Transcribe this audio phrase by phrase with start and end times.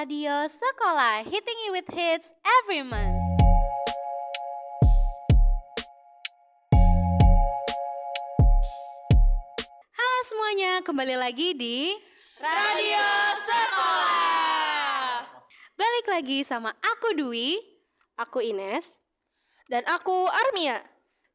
[0.00, 2.32] Radio Sekolah, hitting you with hits
[2.64, 3.20] every month.
[9.92, 11.92] Halo semuanya, kembali lagi di
[12.40, 13.04] Radio
[13.44, 15.20] Sekolah.
[15.76, 17.60] Balik lagi sama aku Dwi.
[18.16, 18.96] Aku Ines
[19.68, 20.80] dan aku Armia.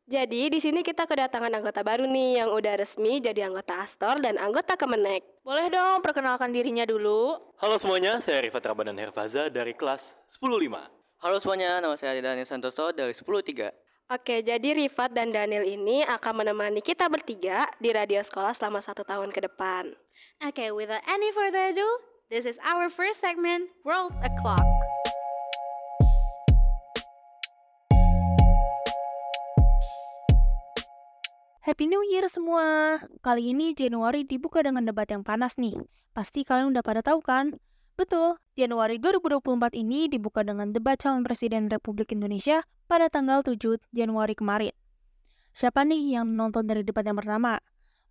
[0.06, 4.38] Jadi di sini kita kedatangan anggota baru nih yang udah resmi jadi anggota Astor dan
[4.38, 5.42] anggota Kemenek.
[5.42, 7.34] Boleh dong perkenalkan dirinya dulu.
[7.58, 10.78] Halo semuanya, saya Rifat Rabadan Herfaza dari kelas 105.
[11.26, 13.74] Halo semuanya, nama saya Daniel Santoso dari 103.
[14.14, 19.02] Oke, jadi Rifat dan Daniel ini akan menemani kita bertiga di radio sekolah selama satu
[19.02, 19.90] tahun ke depan.
[20.38, 21.90] Okay, without any further ado,
[22.30, 24.85] this is our first segment, World O'Clock.
[31.66, 33.02] Happy New Year semua!
[33.26, 35.74] Kali ini Januari dibuka dengan debat yang panas nih.
[36.14, 37.58] Pasti kalian udah pada tahu kan?
[37.98, 44.38] Betul, Januari 2024 ini dibuka dengan debat calon presiden Republik Indonesia pada tanggal 7 Januari
[44.38, 44.78] kemarin.
[45.58, 47.58] Siapa nih yang nonton dari debat yang pertama?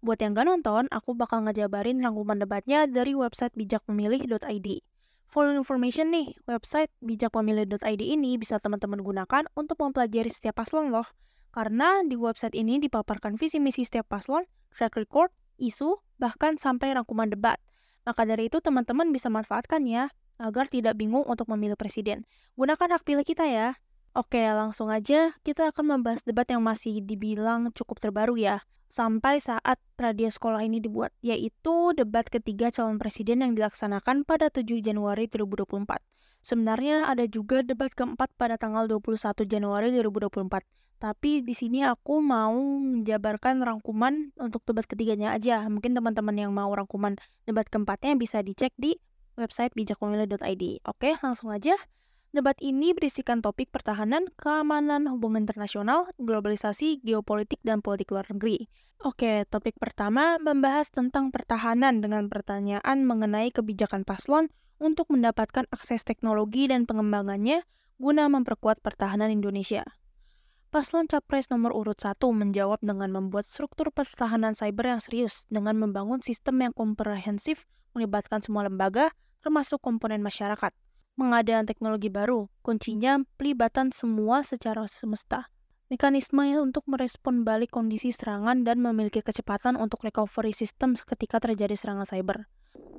[0.02, 4.83] Buat yang gak nonton, aku bakal ngejabarin rangkuman debatnya dari website bijakpemilih.id.
[5.30, 11.06] For information nih, website bijakpemilih.id ini bisa teman-teman gunakan untuk mempelajari setiap paslon loh.
[11.55, 14.42] Karena di website ini dipaparkan visi misi setiap paslon,
[14.74, 15.30] track record,
[15.62, 17.62] isu, bahkan sampai rangkuman debat.
[18.02, 20.11] Maka dari itu teman-teman bisa manfaatkan ya,
[20.42, 22.27] agar tidak bingung untuk memilih presiden.
[22.58, 23.78] Gunakan hak pilih kita ya.
[24.19, 28.66] Oke, langsung aja kita akan membahas debat yang masih dibilang cukup terbaru ya.
[28.94, 34.70] Sampai saat radio sekolah ini dibuat, yaitu debat ketiga calon presiden yang dilaksanakan pada 7
[34.78, 35.98] Januari 2024.
[36.46, 40.62] Sebenarnya ada juga debat keempat pada tanggal 21 Januari 2024.
[41.02, 45.66] Tapi di sini aku mau menjabarkan rangkuman untuk debat ketiganya aja.
[45.66, 47.18] Mungkin teman-teman yang mau rangkuman
[47.50, 48.94] debat keempatnya bisa dicek di
[49.34, 50.86] website bijakpemilih.id.
[50.86, 51.74] Oke, langsung aja.
[52.34, 58.67] Debat ini berisikan topik pertahanan, keamanan, hubungan internasional, globalisasi, geopolitik, dan politik luar negeri.
[59.06, 64.50] Oke, topik pertama membahas tentang pertahanan dengan pertanyaan mengenai kebijakan paslon
[64.83, 67.62] untuk mendapatkan akses teknologi dan pengembangannya
[68.02, 69.86] guna memperkuat pertahanan Indonesia.
[70.74, 76.18] Paslon Capres nomor urut 1 menjawab dengan membuat struktur pertahanan cyber yang serius dengan membangun
[76.18, 77.62] sistem yang komprehensif
[77.95, 80.74] melibatkan semua lembaga, termasuk komponen masyarakat.
[81.14, 85.47] Pengadaan teknologi baru, kuncinya pelibatan semua secara semesta.
[85.86, 92.02] Mekanisme untuk merespon balik kondisi serangan dan memiliki kecepatan untuk recovery system ketika terjadi serangan
[92.02, 92.51] cyber.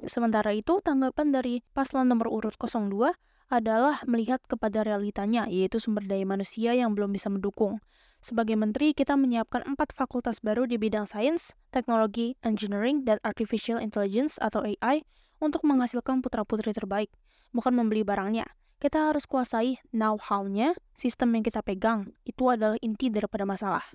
[0.08, 3.12] Sementara itu, tanggapan dari paslon nomor urut 02
[3.52, 7.84] adalah melihat kepada realitanya, yaitu sumber daya manusia yang belum bisa mendukung.
[8.24, 14.40] Sebagai menteri, kita menyiapkan empat fakultas baru di bidang sains, teknologi, engineering, dan artificial intelligence
[14.40, 15.04] atau AI
[15.46, 17.14] untuk menghasilkan putra-putri terbaik,
[17.54, 18.50] bukan membeli barangnya.
[18.82, 22.12] Kita harus kuasai know-how-nya, sistem yang kita pegang.
[22.28, 23.86] Itu adalah inti daripada masalah.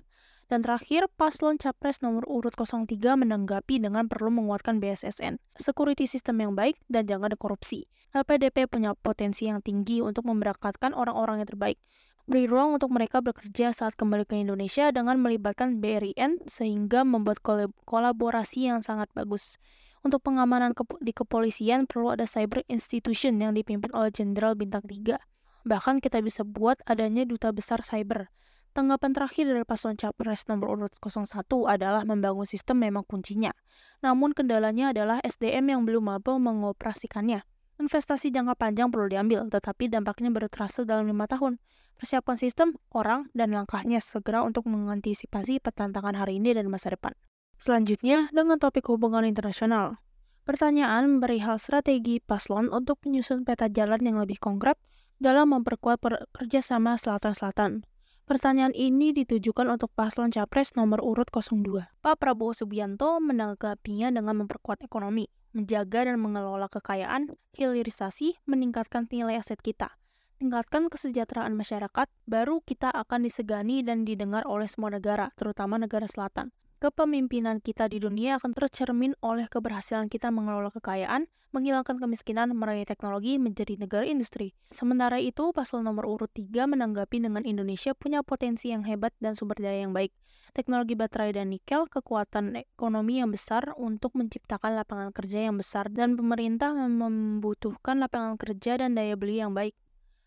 [0.51, 6.53] Dan terakhir, paslon capres nomor urut 03 menanggapi dengan perlu menguatkan BSSN, security sistem yang
[6.59, 7.87] baik, dan jangan ada korupsi.
[8.11, 11.79] LPDP punya potensi yang tinggi untuk memberangkatkan orang-orang yang terbaik.
[12.27, 17.39] Beri ruang untuk mereka bekerja saat kembali ke Indonesia dengan melibatkan BRIN sehingga membuat
[17.87, 19.55] kolaborasi yang sangat bagus.
[20.01, 25.13] Untuk pengamanan ke di kepolisian perlu ada cyber institution yang dipimpin oleh Jenderal Bintang 3.
[25.61, 28.33] Bahkan kita bisa buat adanya duta besar cyber.
[28.73, 31.37] Tanggapan terakhir dari paslon capres nomor urut 01
[31.69, 33.53] adalah membangun sistem memang kuncinya.
[34.01, 37.45] Namun kendalanya adalah SDM yang belum mampu mengoperasikannya.
[37.77, 41.61] Investasi jangka panjang perlu diambil, tetapi dampaknya baru terasa dalam lima tahun.
[41.99, 47.13] Persiapkan sistem, orang, dan langkahnya segera untuk mengantisipasi pertantangan hari ini dan masa depan.
[47.61, 50.01] Selanjutnya, dengan topik hubungan internasional.
[50.49, 54.81] Pertanyaan perihal strategi paslon untuk menyusun peta jalan yang lebih konkret
[55.21, 56.01] dalam memperkuat
[56.33, 57.85] kerjasama selatan-selatan.
[58.25, 62.01] Pertanyaan ini ditujukan untuk paslon capres nomor urut 02.
[62.01, 69.61] Pak Prabowo Subianto menanggapinya dengan memperkuat ekonomi, menjaga dan mengelola kekayaan, hilirisasi, meningkatkan nilai aset
[69.61, 70.01] kita,
[70.41, 76.49] tingkatkan kesejahteraan masyarakat, baru kita akan disegani dan didengar oleh semua negara, terutama negara selatan.
[76.81, 83.37] Kepemimpinan kita di dunia akan tercermin oleh keberhasilan kita mengelola kekayaan, menghilangkan kemiskinan, meraih teknologi
[83.37, 84.57] menjadi negara industri.
[84.73, 89.61] Sementara itu, paslon nomor urut 3 menanggapi dengan Indonesia punya potensi yang hebat dan sumber
[89.61, 90.09] daya yang baik.
[90.57, 96.17] Teknologi baterai dan nikel, kekuatan ekonomi yang besar untuk menciptakan lapangan kerja yang besar, dan
[96.17, 99.77] pemerintah membutuhkan lapangan kerja dan daya beli yang baik.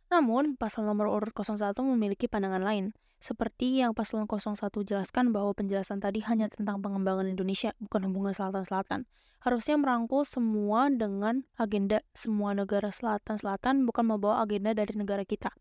[0.07, 2.95] Namun, pasal nomor urut 01 memiliki pandangan lain.
[3.25, 9.09] Seperti yang paslon 01 jelaskan bahwa penjelasan tadi hanya tentang pengembangan Indonesia, bukan hubungan selatan-selatan.
[9.41, 15.57] Harusnya merangkul semua dengan agenda semua negara selatan-selatan, bukan membawa agenda dari negara kita.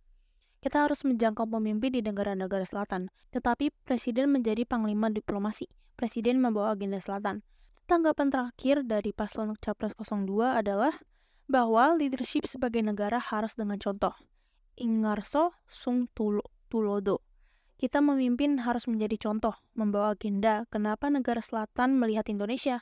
[0.59, 5.71] Kita harus menjangkau pemimpin di negara-negara selatan, tetapi presiden menjadi panglima diplomasi.
[5.95, 7.47] Presiden membawa agenda selatan.
[7.87, 10.99] Tanggapan terakhir dari paslon Capres 02 adalah
[11.47, 14.11] bahwa leadership sebagai negara harus dengan contoh.
[14.75, 17.23] Ingarso sung tulo, tulodo.
[17.83, 22.79] Kita memimpin harus menjadi contoh, membawa agenda kenapa negara selatan melihat Indonesia.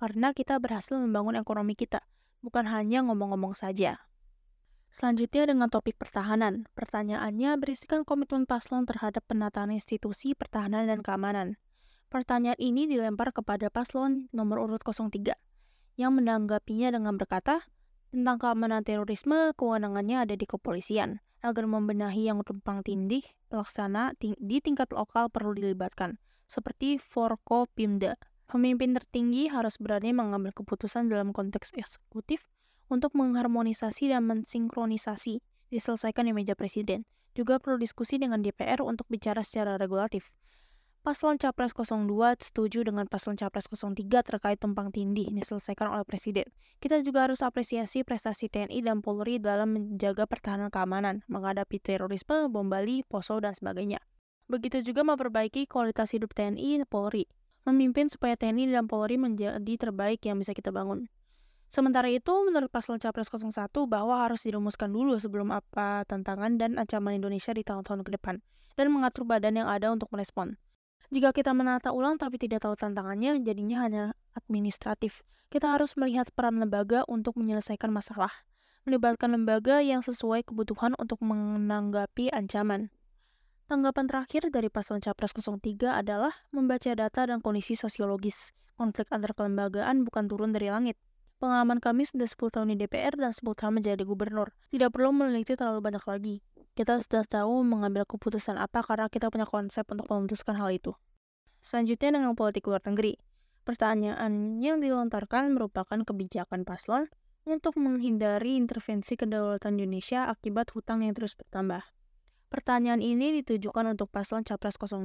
[0.00, 2.00] Karena kita berhasil membangun ekonomi kita,
[2.40, 4.00] bukan hanya ngomong-ngomong saja.
[4.88, 6.64] Selanjutnya dengan topik pertahanan.
[6.72, 11.60] Pertanyaannya berisikan komitmen paslon terhadap penataan institusi pertahanan dan keamanan.
[12.08, 15.36] Pertanyaan ini dilempar kepada paslon nomor urut 03
[16.00, 17.68] yang menanggapinya dengan berkata,
[18.08, 21.20] tentang keamanan terorisme, kewenangannya ada di kepolisian.
[21.40, 28.20] Agar membenahi yang tumpang tindih, pelaksana ting di tingkat lokal perlu dilibatkan, seperti Forkopimda.
[28.44, 32.44] Pemimpin tertinggi harus berani mengambil keputusan dalam konteks eksekutif
[32.90, 35.38] untuk mengharmonisasi dan mensinkronisasi,
[35.70, 37.06] diselesaikan di meja presiden.
[37.32, 40.34] Juga perlu diskusi dengan DPR untuk bicara secara regulatif.
[41.00, 42.04] Paslon Capres 02
[42.44, 46.44] setuju dengan Paslon Capres 03 terkait tumpang tindih diselesaikan oleh Presiden.
[46.76, 52.68] Kita juga harus apresiasi prestasi TNI dan Polri dalam menjaga pertahanan keamanan, menghadapi terorisme, bom
[52.68, 53.96] Bali, Poso, dan sebagainya.
[54.52, 57.24] Begitu juga memperbaiki kualitas hidup TNI dan Polri,
[57.64, 61.08] memimpin supaya TNI dan Polri menjadi terbaik yang bisa kita bangun.
[61.72, 67.16] Sementara itu, menurut Paslon Capres 01 bahwa harus dirumuskan dulu sebelum apa tantangan dan ancaman
[67.16, 68.44] Indonesia di tahun-tahun ke depan,
[68.76, 70.60] dan mengatur badan yang ada untuk merespon.
[71.08, 74.04] Jika kita menata ulang tapi tidak tahu tantangannya, jadinya hanya
[74.36, 75.24] administratif.
[75.48, 78.30] Kita harus melihat peran lembaga untuk menyelesaikan masalah,
[78.84, 82.92] melibatkan lembaga yang sesuai kebutuhan untuk menanggapi ancaman.
[83.66, 88.54] Tanggapan terakhir dari paslon Capres 03 adalah membaca data dan kondisi sosiologis.
[88.74, 90.98] Konflik antar kelembagaan bukan turun dari langit.
[91.40, 94.52] Pengalaman kami sudah 10 tahun di DPR dan 10 tahun menjadi gubernur.
[94.68, 96.44] Tidak perlu meneliti terlalu banyak lagi
[96.80, 100.96] kita sudah tahu mengambil keputusan apa karena kita punya konsep untuk memutuskan hal itu.
[101.60, 103.20] Selanjutnya dengan politik luar negeri.
[103.68, 107.12] Pertanyaan yang dilontarkan merupakan kebijakan paslon
[107.44, 111.84] untuk menghindari intervensi kedaulatan Indonesia akibat hutang yang terus bertambah.
[112.48, 115.04] Pertanyaan ini ditujukan untuk paslon Capres 02.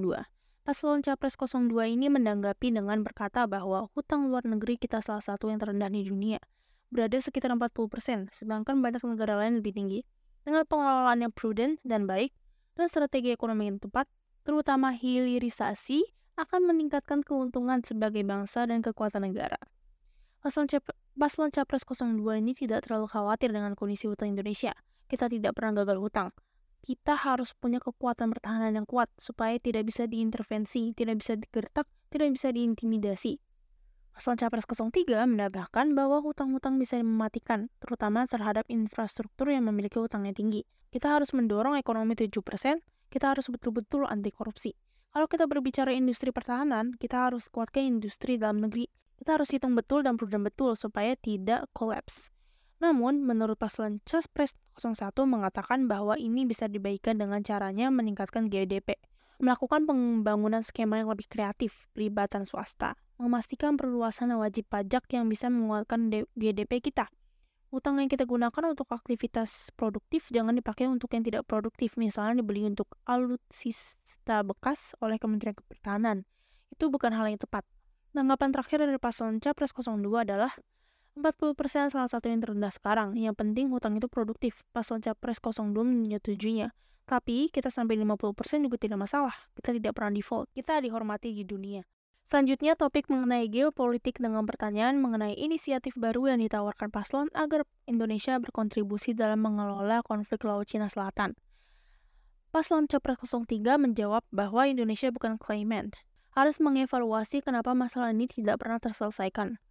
[0.63, 5.60] Paslon Capres 02 ini menanggapi dengan berkata bahwa hutang luar negeri kita salah satu yang
[5.60, 6.39] terendah di dunia,
[6.88, 10.07] berada sekitar 40%, sedangkan banyak negara lain lebih tinggi.
[10.45, 12.30] Dengan pengelolaan yang prudent dan baik,
[12.77, 14.06] dan strategi ekonomi yang tepat,
[14.45, 16.06] terutama hilirisasi,
[16.38, 19.57] akan meningkatkan keuntungan sebagai bangsa dan kekuatan negara.
[20.45, 20.86] Paslon, Cap
[21.18, 24.77] Paslon Capres 02 ini tidak terlalu khawatir dengan kondisi hutang Indonesia.
[25.09, 26.30] Kita tidak pernah gagal hutang.
[26.86, 32.30] Kita harus punya kekuatan pertahanan yang kuat supaya tidak bisa diintervensi, tidak bisa digertak, tidak
[32.38, 33.42] bisa diintimidasi.
[34.16, 40.32] Paslon Capres 03 menambahkan bahwa hutang-hutang bisa mematikan, terutama terhadap infrastruktur yang memiliki hutang yang
[40.32, 40.64] tinggi.
[40.88, 42.32] Kita harus mendorong ekonomi 7%,
[43.12, 44.72] kita harus betul-betul anti korupsi.
[45.12, 48.88] Kalau kita berbicara industri pertahanan, kita harus kuatkan industri dalam negeri.
[49.20, 52.32] Kita harus hitung betul dan prudent betul supaya tidak kolaps.
[52.80, 58.96] Namun, menurut paslon Capres 01 mengatakan bahwa ini bisa dibaikkan dengan caranya meningkatkan GDP,
[59.44, 66.12] melakukan pembangunan skema yang lebih kreatif, pelibatan swasta, memastikan perluasan wajib pajak yang bisa menguatkan
[66.36, 67.08] GDP kita.
[67.74, 72.64] Utang yang kita gunakan untuk aktivitas produktif jangan dipakai untuk yang tidak produktif, misalnya dibeli
[72.64, 76.24] untuk alutsista bekas oleh Kementerian Pertahanan.
[76.72, 77.68] Itu bukan hal yang tepat.
[78.16, 79.92] Tanggapan terakhir dari paslon Capres 02
[80.24, 80.56] adalah
[81.19, 83.16] 40% salah satu yang terendah sekarang.
[83.16, 84.64] Yang penting hutang itu produktif.
[84.72, 86.72] Paslon Capres 02 menyetujuinya.
[87.07, 89.36] Tapi kita sampai 50% juga tidak masalah.
[89.56, 90.48] Kita tidak pernah default.
[90.56, 91.84] Kita dihormati di dunia.
[92.26, 99.14] Selanjutnya topik mengenai geopolitik dengan pertanyaan mengenai inisiatif baru yang ditawarkan paslon agar Indonesia berkontribusi
[99.14, 101.38] dalam mengelola konflik Laut Cina Selatan.
[102.50, 106.02] Paslon Capres 03 menjawab bahwa Indonesia bukan claimant,
[106.34, 109.62] harus mengevaluasi kenapa masalah ini tidak pernah terselesaikan.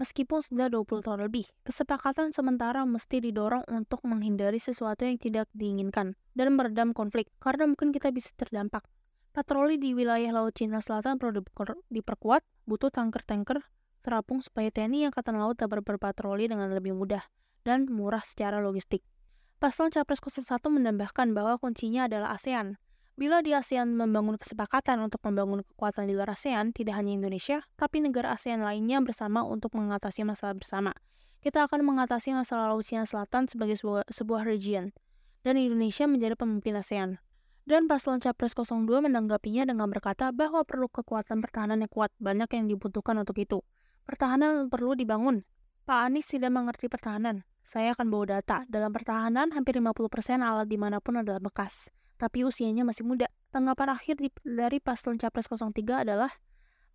[0.00, 6.16] Meskipun sudah 20 tahun lebih, kesepakatan sementara mesti didorong untuk menghindari sesuatu yang tidak diinginkan
[6.32, 8.88] dan meredam konflik, karena mungkin kita bisa terdampak.
[9.30, 11.46] Patroli di wilayah Laut Cina Selatan perlu
[11.86, 13.62] diperkuat, butuh tanker-tanker
[14.02, 17.22] terapung supaya TNI Angkatan Laut dapat berpatroli dengan lebih mudah
[17.62, 19.06] dan murah secara logistik.
[19.62, 22.80] Paslon Capres 01 menambahkan bahwa kuncinya adalah ASEAN.
[23.14, 28.02] Bila di ASEAN membangun kesepakatan untuk membangun kekuatan di luar ASEAN, tidak hanya Indonesia, tapi
[28.02, 30.90] negara ASEAN lainnya bersama untuk mengatasi masalah bersama.
[31.38, 34.90] Kita akan mengatasi masalah Laut Cina Selatan sebagai sebuah, sebuah region,
[35.46, 37.22] dan Indonesia menjadi pemimpin ASEAN.
[37.70, 42.66] Dan paslon Capres 02 menanggapinya dengan berkata bahwa perlu kekuatan pertahanan yang kuat, banyak yang
[42.66, 43.62] dibutuhkan untuk itu.
[44.02, 45.46] Pertahanan perlu dibangun.
[45.86, 47.46] Pak Anies tidak mengerti pertahanan.
[47.62, 48.66] Saya akan bawa data.
[48.66, 50.02] Dalam pertahanan, hampir 50%
[50.42, 51.94] alat di mana pun adalah bekas.
[52.18, 53.30] Tapi usianya masih muda.
[53.54, 56.34] Tanggapan akhir di, dari paslon Capres 03 adalah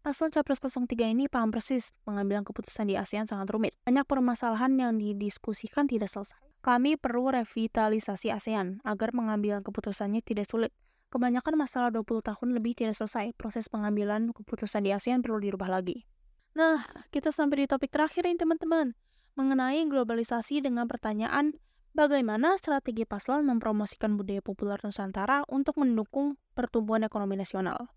[0.03, 0.85] Paslon Capres 03
[1.17, 3.73] ini paham persis pengambilan keputusan di ASEAN sangat rumit.
[3.87, 6.37] Banyak permasalahan yang didiskusikan tidak selesai.
[6.65, 10.73] Kami perlu revitalisasi ASEAN agar pengambilan keputusannya tidak sulit.
[11.13, 13.37] Kebanyakan masalah 20 tahun lebih tidak selesai.
[13.37, 16.09] Proses pengambilan keputusan di ASEAN perlu dirubah lagi.
[16.57, 16.81] Nah,
[17.13, 18.97] kita sampai di topik terakhir nih teman-teman.
[19.37, 21.53] Mengenai globalisasi dengan pertanyaan
[21.93, 27.93] bagaimana strategi paslon mempromosikan budaya populer Nusantara untuk mendukung pertumbuhan ekonomi nasional.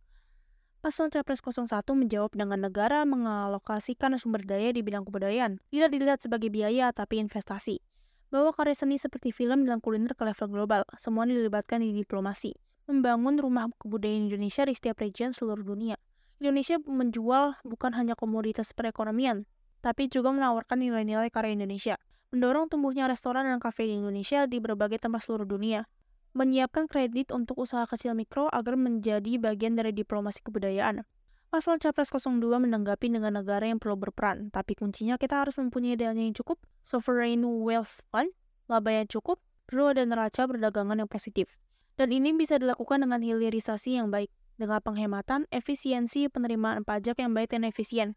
[0.84, 6.52] Paslon Capres 01 menjawab dengan negara mengalokasikan sumber daya di bidang kebudayaan, tidak dilihat sebagai
[6.52, 7.80] biaya tapi investasi.
[8.28, 12.52] Bawa karya seni seperti film dan kuliner ke level global, semua dilibatkan di diplomasi.
[12.84, 15.96] Membangun rumah kebudayaan Indonesia di setiap region seluruh dunia.
[16.36, 19.48] Indonesia menjual bukan hanya komoditas perekonomian,
[19.80, 21.96] tapi juga menawarkan nilai-nilai karya Indonesia.
[22.28, 25.88] Mendorong tumbuhnya restoran dan kafe di Indonesia di berbagai tempat seluruh dunia,
[26.36, 31.08] menyiapkan kredit untuk usaha kecil mikro agar menjadi bagian dari diplomasi kebudayaan.
[31.48, 36.20] Paslon Capres 02 menanggapi dengan negara yang perlu berperan, tapi kuncinya kita harus mempunyai dana
[36.20, 38.28] yang cukup, sovereign wealth fund,
[38.68, 41.64] laba yang cukup, perlu ada neraca perdagangan yang positif.
[41.96, 44.28] Dan ini bisa dilakukan dengan hilirisasi yang baik,
[44.60, 48.12] dengan penghematan, efisiensi penerimaan pajak yang baik dan efisien,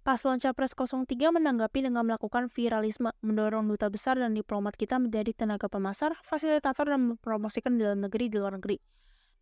[0.00, 5.68] Paslon Capres 03 menanggapi dengan melakukan viralisme, mendorong duta besar dan diplomat kita menjadi tenaga
[5.68, 8.80] pemasar, fasilitator dan mempromosikan dalam negeri di luar negeri,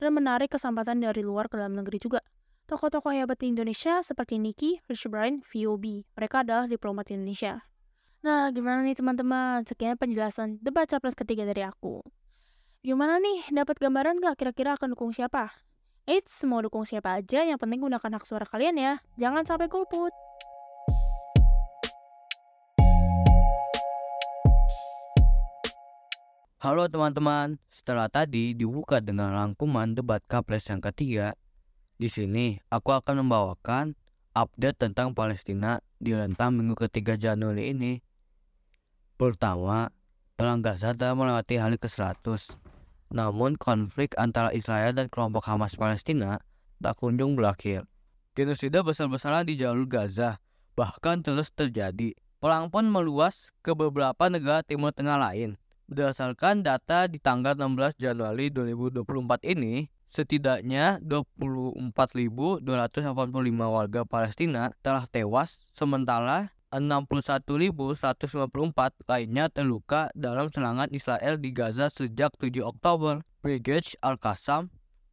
[0.03, 2.27] dan menarik kesempatan dari luar ke dalam negeri juga.
[2.69, 7.65] Tokoh-tokoh hebat di Indonesia seperti Niki, Rich Brian, VOB, mereka adalah diplomat Indonesia.
[8.21, 9.65] Nah, gimana nih teman-teman?
[9.65, 12.05] Sekian penjelasan debat capres ketiga dari aku.
[12.85, 15.49] Gimana nih, dapat gambaran gak kira-kira akan dukung siapa?
[16.05, 19.01] Eits, mau dukung siapa aja, yang penting gunakan hak suara kalian ya.
[19.17, 20.13] Jangan sampai golput.
[26.61, 31.33] Halo teman-teman, setelah tadi dibuka dengan rangkuman debat Kapres yang ketiga,
[31.99, 33.99] di sini aku akan membawakan
[34.31, 37.99] update tentang Palestina di rentang minggu ketiga Januari ini.
[39.19, 39.90] Pertama,
[40.38, 42.55] Perang Gaza telah melewati hari ke-100.
[43.11, 46.38] Namun konflik antara Israel dan kelompok Hamas Palestina
[46.78, 47.90] tak kunjung berakhir.
[48.38, 50.38] Genosida besar-besaran di jalur Gaza
[50.78, 52.14] bahkan terus terjadi.
[52.38, 58.52] Perang pun meluas ke beberapa negara Timur Tengah lain Berdasarkan data di tanggal 16 Januari
[58.52, 59.09] 2024
[59.49, 62.65] ini, setidaknya 24.285
[63.55, 67.73] warga Palestina telah tewas, sementara 61.154
[69.09, 73.25] lainnya terluka dalam serangan Israel di Gaza sejak 7 Oktober.
[73.38, 74.67] Brigade Al-Qassam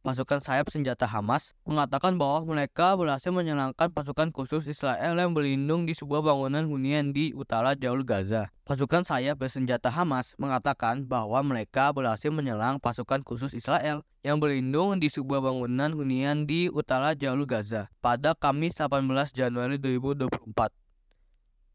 [0.06, 5.98] Pasukan sayap senjata Hamas mengatakan bahwa mereka berhasil menyerangkan pasukan khusus Israel yang berlindung di
[5.98, 8.54] sebuah bangunan hunian di utara jalur Gaza.
[8.62, 15.10] Pasukan sayap bersenjata Hamas mengatakan bahwa mereka berhasil menyerang pasukan khusus Israel yang berlindung di
[15.10, 20.30] sebuah bangunan hunian di utara jalur Gaza pada Kamis 18 Januari 2024.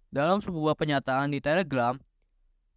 [0.08, 2.00] Dalam sebuah pernyataan di Telegram,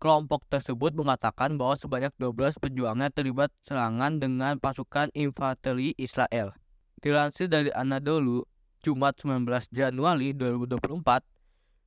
[0.02, 6.52] Kelompok tersebut mengatakan bahwa sebanyak 12 pejuangnya terlibat serangan dengan pasukan infanteri Israel.
[7.00, 8.44] Dilansir dari Anadolu,
[8.84, 11.24] Jumat 19 Januari 2024,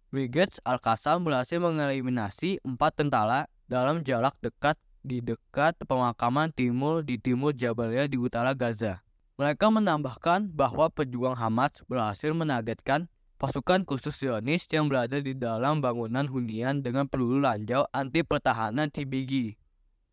[0.10, 7.52] Brigade Al-Qassam berhasil mengeliminasi empat tentara dalam jarak dekat di dekat pemakaman timur di timur
[7.52, 9.04] Jabalia di utara Gaza.
[9.38, 13.06] Mereka menambahkan bahwa pejuang Hamas berhasil menargetkan
[13.38, 19.56] pasukan khusus Zionis yang berada di dalam bangunan hunian dengan peluru lanjau anti pertahanan TBG,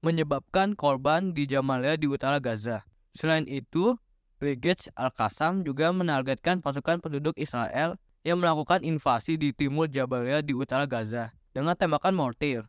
[0.04, 2.84] menyebabkan korban di Jamalia di utara Gaza.
[3.16, 3.96] Selain itu,
[4.36, 7.96] Brigade Al-Qassam juga menargetkan pasukan penduduk Israel
[8.28, 12.68] yang melakukan invasi di timur Jabalia di utara Gaza dengan tembakan mortir.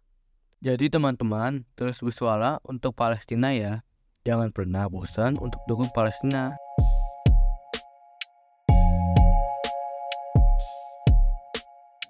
[0.63, 3.83] Jadi teman-teman, terus bersuara untuk Palestina ya.
[4.23, 6.55] Jangan pernah bosan untuk dukung Palestina.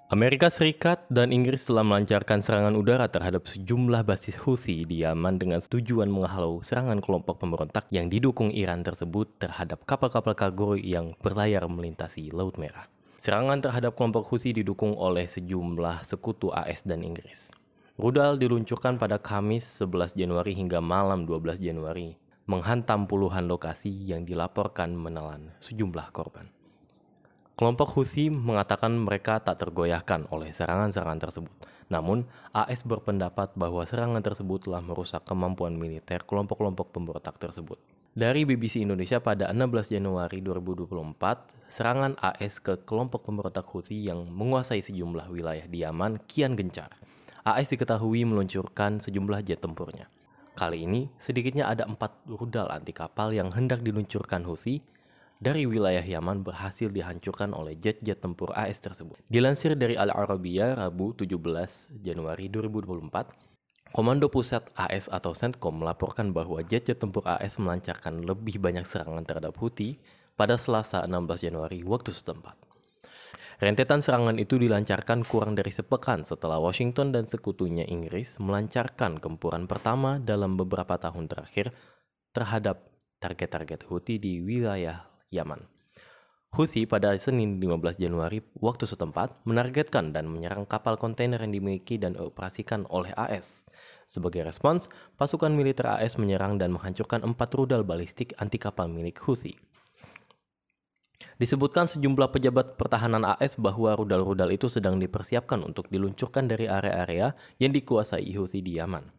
[0.06, 5.58] Amerika Serikat dan Inggris telah melancarkan serangan udara terhadap sejumlah basis Houthi di Yaman dengan
[5.58, 12.30] tujuan menghalau serangan kelompok pemberontak yang didukung Iran tersebut terhadap kapal-kapal kargo yang berlayar melintasi
[12.30, 12.86] Laut Merah.
[13.18, 17.50] Serangan terhadap kelompok Houthi didukung oleh sejumlah sekutu AS dan Inggris.
[17.98, 22.14] Rudal diluncurkan pada Kamis 11 Januari hingga malam 12 Januari,
[22.46, 26.55] menghantam puluhan lokasi yang dilaporkan menelan sejumlah korban.
[27.56, 31.54] Kelompok Houthi mengatakan mereka tak tergoyahkan oleh serangan-serangan tersebut.
[31.88, 37.80] Namun, AS berpendapat bahwa serangan tersebut telah merusak kemampuan militer kelompok-kelompok pemberontak tersebut.
[38.12, 44.84] Dari BBC Indonesia pada 16 Januari 2024, serangan AS ke kelompok pemberontak Houthi yang menguasai
[44.84, 46.92] sejumlah wilayah di Yaman kian gencar.
[47.40, 50.12] AS diketahui meluncurkan sejumlah jet tempurnya.
[50.60, 54.84] Kali ini, sedikitnya ada empat rudal anti kapal yang hendak diluncurkan Houthi
[55.36, 59.20] dari wilayah Yaman berhasil dihancurkan oleh jet-jet tempur AS tersebut.
[59.28, 66.60] Dilansir dari Al Arabiya Rabu 17 Januari 2024, Komando Pusat AS atau CENTCOM melaporkan bahwa
[66.64, 70.00] jet-jet tempur AS melancarkan lebih banyak serangan terhadap Houthi
[70.36, 72.56] pada Selasa 16 Januari waktu setempat.
[73.56, 80.20] Rentetan serangan itu dilancarkan kurang dari sepekan setelah Washington dan sekutunya Inggris melancarkan gempuran pertama
[80.20, 81.72] dalam beberapa tahun terakhir
[82.36, 82.84] terhadap
[83.16, 85.64] target-target Houthi di wilayah Yaman.
[86.56, 92.16] Houthi pada Senin 15 Januari waktu setempat menargetkan dan menyerang kapal kontainer yang dimiliki dan
[92.16, 93.66] dioperasikan oleh AS.
[94.06, 99.58] Sebagai respons, pasukan militer AS menyerang dan menghancurkan empat rudal balistik anti kapal milik Houthi.
[101.36, 107.76] Disebutkan sejumlah pejabat pertahanan AS bahwa rudal-rudal itu sedang dipersiapkan untuk diluncurkan dari area-area yang
[107.76, 109.15] dikuasai Houthi di Yaman.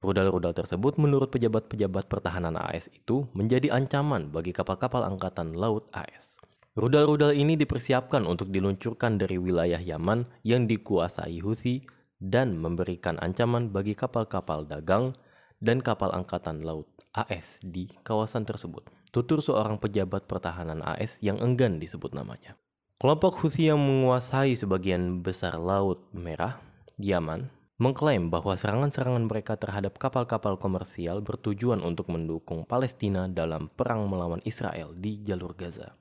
[0.00, 6.40] Rudal-rudal tersebut menurut pejabat-pejabat pertahanan AS itu menjadi ancaman bagi kapal-kapal angkatan laut AS.
[6.72, 11.84] Rudal-rudal ini dipersiapkan untuk diluncurkan dari wilayah Yaman yang dikuasai Houthi
[12.16, 15.12] dan memberikan ancaman bagi kapal-kapal dagang
[15.60, 18.88] dan kapal angkatan laut AS di kawasan tersebut.
[19.12, 22.56] Tutur seorang pejabat pertahanan AS yang enggan disebut namanya.
[22.96, 26.56] Kelompok Houthi yang menguasai sebagian besar Laut Merah,
[26.96, 34.44] Yaman, mengklaim bahwa serangan-serangan mereka terhadap kapal-kapal komersial bertujuan untuk mendukung Palestina dalam perang melawan
[34.44, 35.96] Israel di jalur Gaza.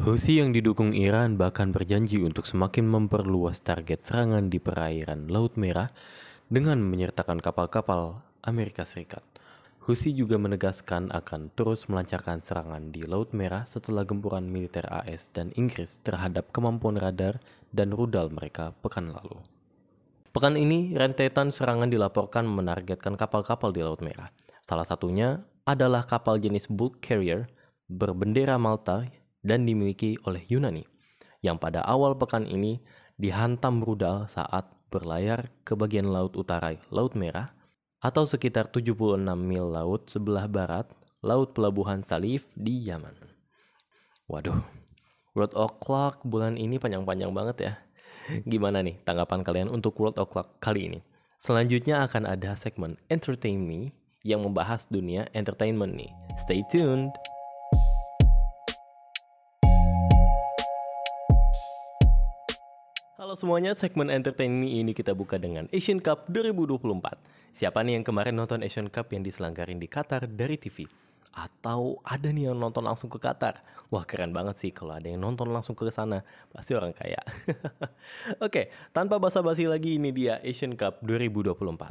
[0.00, 5.92] Houthi yang didukung Iran bahkan berjanji untuk semakin memperluas target serangan di perairan Laut Merah
[6.50, 9.22] dengan menyertakan kapal-kapal Amerika Serikat.
[9.84, 15.52] Houthi juga menegaskan akan terus melancarkan serangan di Laut Merah setelah gempuran militer AS dan
[15.60, 17.36] Inggris terhadap kemampuan radar
[17.68, 19.44] dan rudal mereka pekan lalu.
[20.34, 24.34] Pekan ini, rentetan serangan dilaporkan menargetkan kapal-kapal di Laut Merah.
[24.66, 27.46] Salah satunya adalah kapal jenis bulk carrier
[27.86, 29.06] berbendera Malta
[29.46, 30.82] dan dimiliki oleh Yunani,
[31.38, 32.82] yang pada awal pekan ini
[33.14, 37.54] dihantam rudal saat berlayar ke bagian laut utara Laut Merah
[38.02, 40.90] atau sekitar 76 mil laut sebelah barat
[41.22, 43.14] Laut Pelabuhan Salif di Yaman.
[44.26, 44.66] Waduh,
[45.38, 47.74] World O'Clock bulan ini panjang-panjang banget ya.
[48.24, 51.00] Gimana nih tanggapan kalian untuk World of Clock kali ini?
[51.44, 53.92] Selanjutnya akan ada segmen Entertain Me
[54.24, 56.08] yang membahas dunia entertainment nih.
[56.40, 57.12] Stay tuned!
[63.20, 67.20] Halo semuanya, segmen Entertain Me ini kita buka dengan Asian Cup 2024.
[67.60, 70.88] Siapa nih yang kemarin nonton Asian Cup yang diselenggarin di Qatar dari TV?
[71.34, 73.58] Atau ada nih yang nonton langsung ke Qatar.
[73.90, 76.22] Wah keren banget sih kalau ada yang nonton langsung ke sana.
[76.54, 77.18] Pasti orang kaya.
[78.46, 81.90] Oke, tanpa basa-basi lagi ini dia Asian Cup 2024.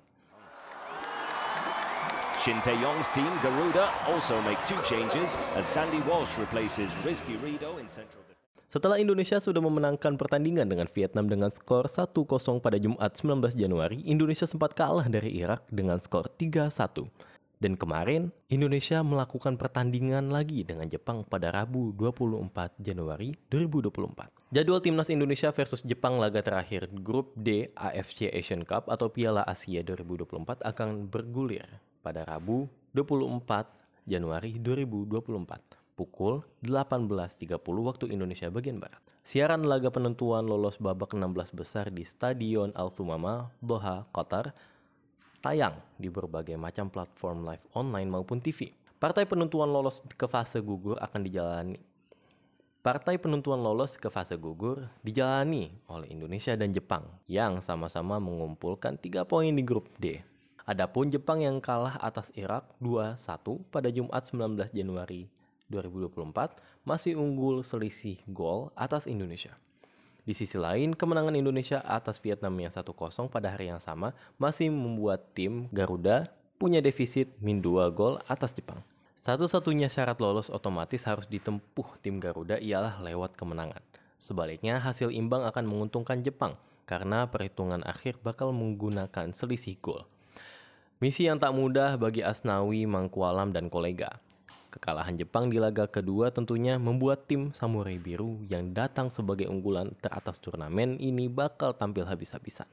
[2.43, 7.87] Shin Tae-yong's team, Garuda, also make two changes as Sandy Walsh replaces Rizky Rido in
[7.87, 8.23] central.
[8.67, 12.09] Setelah Indonesia sudah memenangkan pertandingan dengan Vietnam dengan skor 1-0
[12.57, 17.05] pada Jumat 19 Januari, Indonesia sempat kalah dari Irak dengan skor 3-1.
[17.63, 24.51] Dan kemarin, Indonesia melakukan pertandingan lagi dengan Jepang pada Rabu 24 Januari 2024.
[24.51, 29.79] Jadwal Timnas Indonesia versus Jepang laga terakhir Grup D AFC Asian Cup atau Piala Asia
[29.79, 31.63] 2024 akan bergulir
[32.03, 33.47] pada Rabu 24
[34.11, 38.99] Januari 2024 pukul 18.30 waktu Indonesia bagian Barat.
[39.23, 44.51] Siaran laga penentuan lolos babak 16 besar di Stadion Al Sumama, Doha, Qatar
[45.43, 48.71] tayang di berbagai macam platform live online maupun TV.
[48.95, 51.75] Partai penentuan lolos ke fase gugur akan dijalani
[52.83, 59.23] Partai penentuan lolos ke fase gugur dijalani oleh Indonesia dan Jepang yang sama-sama mengumpulkan 3
[59.23, 60.19] poin di grup D.
[60.67, 65.31] Adapun Jepang yang kalah atas Irak 2-1 pada Jumat 19 Januari
[65.71, 69.55] 2024 masih unggul selisih gol atas Indonesia.
[70.23, 72.95] Di sisi lain, kemenangan Indonesia atas Vietnam yang 1-0
[73.27, 78.79] pada hari yang sama masih membuat tim Garuda punya defisit min 2 gol atas Jepang.
[79.19, 83.83] Satu-satunya syarat lolos otomatis harus ditempuh tim Garuda ialah lewat kemenangan.
[84.15, 86.55] Sebaliknya, hasil imbang akan menguntungkan Jepang
[86.87, 90.07] karena perhitungan akhir bakal menggunakan selisih gol.
[91.03, 94.22] Misi yang tak mudah bagi Asnawi, Mangkualam, dan kolega.
[94.73, 100.41] Kekalahan Jepang di laga kedua tentunya membuat tim Samurai Biru yang datang sebagai unggulan teratas
[100.41, 102.65] turnamen ini bakal tampil habis-habisan.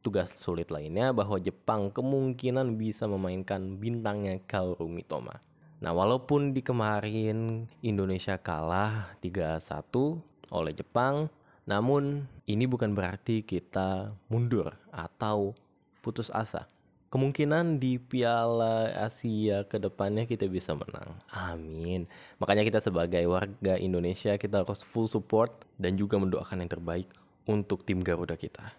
[0.00, 5.36] Tugas sulit lainnya bahwa Jepang kemungkinan bisa memainkan bintangnya Kaoru Mitoma.
[5.84, 10.16] Nah, walaupun di kemarin Indonesia kalah 3-1
[10.48, 11.28] oleh Jepang,
[11.68, 15.52] namun ini bukan berarti kita mundur atau
[16.00, 16.64] putus asa
[17.11, 21.15] Kemungkinan di Piala Asia ke depannya kita bisa menang.
[21.31, 22.03] Amin.
[22.35, 27.07] Makanya kita sebagai warga Indonesia kita harus full support dan juga mendoakan yang terbaik
[27.47, 28.75] untuk tim Garuda kita.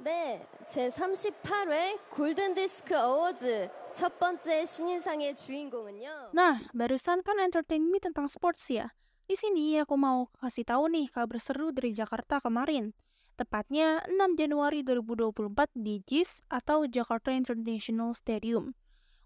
[0.00, 6.32] 네, 제 38회 골든디스크 어워즈 첫 번째 신인상의 주인공은요.
[6.32, 8.96] Nah, barusan kan entertain me tentang sports ya.
[9.28, 12.96] Di sini aku mau kasih tahu nih kabar seru dari Jakarta kemarin.
[13.35, 18.71] Tepatnya 6 Januari 2024 di JIS atau Jakarta International Stadium.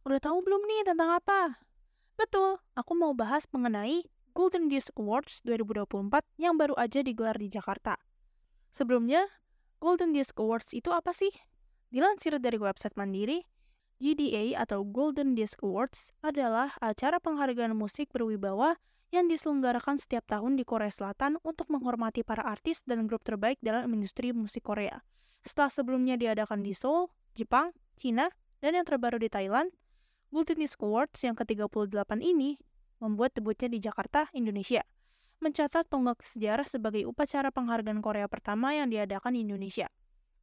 [0.01, 1.61] Udah tahu belum nih tentang apa?
[2.17, 8.01] Betul, aku mau bahas mengenai Golden Disc Awards 2024 yang baru aja digelar di Jakarta.
[8.73, 9.29] Sebelumnya,
[9.77, 11.29] Golden Disc Awards itu apa sih?
[11.93, 13.45] Dilansir dari website Mandiri,
[14.01, 20.63] GDA atau Golden Disc Awards adalah acara penghargaan musik berwibawa yang diselenggarakan setiap tahun di
[20.65, 25.01] Korea Selatan untuk menghormati para artis dan grup terbaik dalam industri musik Korea.
[25.41, 28.29] Setelah sebelumnya diadakan di Seoul, Jepang, Cina,
[28.61, 29.73] dan yang terbaru di Thailand,
[30.29, 32.61] Golden Awards yang ke-38 ini
[33.01, 34.85] membuat debutnya di Jakarta, Indonesia.
[35.41, 39.89] Mencatat tonggak sejarah sebagai upacara penghargaan Korea pertama yang diadakan di Indonesia.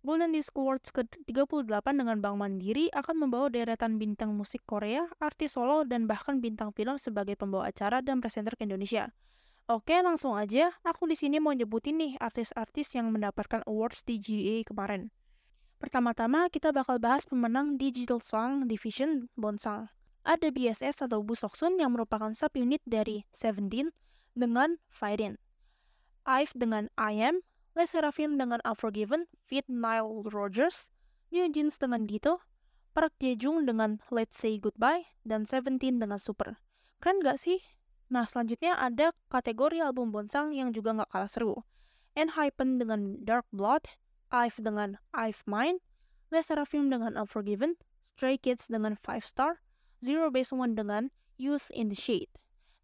[0.07, 5.83] Golden Disc Awards ke-38 dengan Bank Mandiri akan membawa deretan bintang musik Korea, artis solo,
[5.83, 9.11] dan bahkan bintang film sebagai pembawa acara dan presenter ke Indonesia.
[9.66, 10.71] Oke, langsung aja.
[10.87, 15.11] Aku di sini mau nyebutin nih artis-artis yang mendapatkan awards di GDA kemarin.
[15.83, 19.90] Pertama-tama, kita bakal bahas pemenang Digital Song Division Bonsal.
[20.23, 23.90] Ada BSS atau Bu Soksun yang merupakan subunit dari Seventeen
[24.38, 25.42] dengan Fightin.
[26.23, 27.42] IVE dengan I Am,
[27.77, 30.89] Les Seraphim dengan Unforgiven, Fit Nile Rogers,
[31.29, 32.41] New Jeans dengan Dito,
[32.97, 36.57] Park Jejung dengan Let's Say Goodbye, dan Seventeen dengan Super.
[37.05, 37.61] Keren gak sih?
[38.09, 41.69] Nah, selanjutnya ada kategori album bonsang yang juga gak kalah seru.
[42.17, 43.93] Enhypen dengan Dark Blood,
[44.33, 45.85] IVE dengan IVE Mine,
[46.33, 49.61] Les Seraphim dengan Unforgiven, Stray Kids dengan Five Star,
[50.01, 52.33] Zero Base One dengan Youth in the Shade.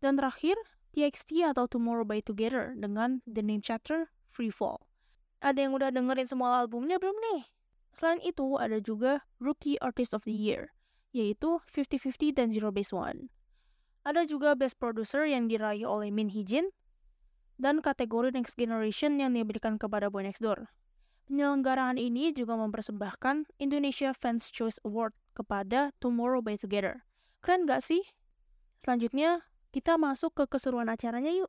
[0.05, 0.61] Dan terakhir,
[0.93, 4.81] TXT atau Tomorrow by Together dengan The Name Chapter Free Fall.
[5.45, 7.53] Ada yang udah dengerin semua albumnya belum nih?
[7.93, 10.73] Selain itu, ada juga Rookie Artist of the Year,
[11.13, 13.29] yaitu 50-50 dan Zero Base One.
[14.09, 16.73] Ada juga Best Producer yang diraih oleh Min Hee
[17.61, 20.73] dan kategori Next Generation yang diberikan kepada Boy Next Door.
[21.31, 27.07] Penyelenggaraan ini juga mempersembahkan Indonesia Fans Choice Award kepada Tomorrow by Together.
[27.39, 28.03] Keren gak sih?
[28.83, 31.49] Selanjutnya, kita masuk ke keseruan acaranya yuk.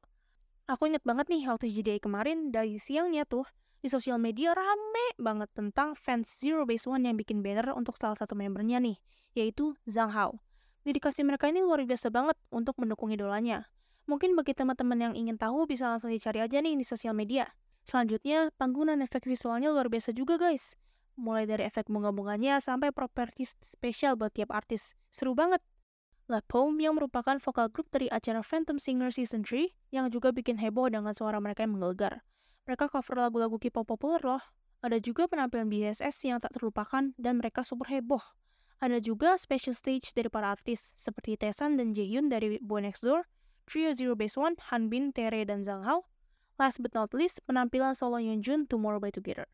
[0.64, 3.44] Aku inget banget nih waktu JDA kemarin dari siangnya tuh
[3.84, 8.16] di sosial media rame banget tentang fans Zero Base One yang bikin banner untuk salah
[8.16, 8.96] satu membernya nih,
[9.36, 10.40] yaitu Zhang Hao.
[10.88, 13.68] Dedikasi mereka ini luar biasa banget untuk mendukung idolanya.
[14.08, 17.52] Mungkin bagi teman-teman yang ingin tahu bisa langsung dicari aja nih di sosial media.
[17.84, 20.80] Selanjutnya, panggungan efek visualnya luar biasa juga guys.
[21.20, 24.96] Mulai dari efek bunga-bunganya sampai properti spesial buat tiap artis.
[25.12, 25.60] Seru banget.
[26.32, 26.40] La
[26.80, 31.12] yang merupakan vokal grup dari acara Phantom Singer Season 3 yang juga bikin heboh dengan
[31.12, 32.24] suara mereka yang menggelegar.
[32.64, 34.40] Mereka cover lagu-lagu K-pop populer loh.
[34.80, 38.24] Ada juga penampilan BSS yang tak terlupakan dan mereka super heboh.
[38.80, 43.28] Ada juga special stage dari para artis seperti Taesan dan Jaehyun dari Boy Next Door,
[43.68, 46.08] Trio Zero Base One, Hanbin, Tere, dan Zhang Hao.
[46.56, 49.52] Last but not least, penampilan solo Yeonjun Tomorrow by Together.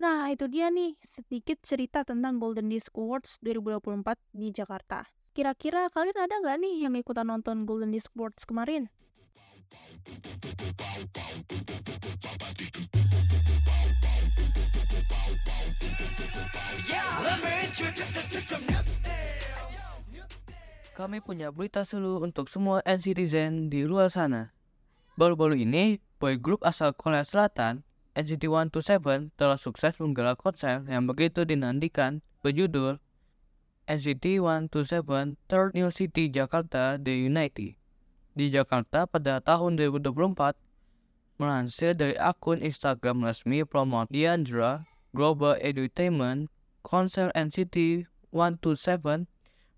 [0.00, 5.19] Nah, itu dia nih sedikit cerita tentang Golden Disc Awards 2024 di Jakarta.
[5.40, 8.92] Kira-kira kalian ada nggak nih yang ikutan nonton Golden Disc Awards kemarin?
[20.92, 24.52] Kami punya berita seru untuk semua NCTzen di luar sana.
[25.16, 27.80] Baru-baru ini, boy group asal Korea Selatan,
[28.12, 33.00] NCT 127 telah sukses menggelar konser yang begitu dinantikan berjudul
[33.90, 37.74] NCT 127 Third New City Jakarta The Unity.
[38.38, 40.54] Di Jakarta pada tahun 2024,
[41.42, 46.46] melansir dari akun Instagram resmi Promote Diandra Global Entertainment,
[46.86, 49.26] konser NCT 127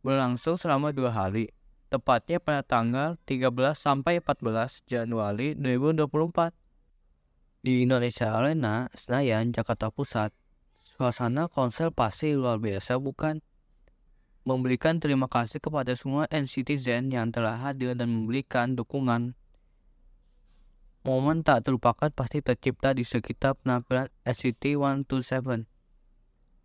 [0.05, 1.49] berlangsung selama dua hari,
[1.89, 6.53] tepatnya pada tanggal 13 sampai 14 Januari 2024.
[7.65, 10.37] Di Indonesia Arena, Senayan, Jakarta Pusat,
[10.85, 13.41] suasana konser pasti luar biasa bukan?
[14.43, 19.39] Memberikan terima kasih kepada semua NCTzen yang telah hadir dan memberikan dukungan.
[21.07, 25.63] Momen tak terlupakan pasti tercipta di sekitar penampilan NCT 127.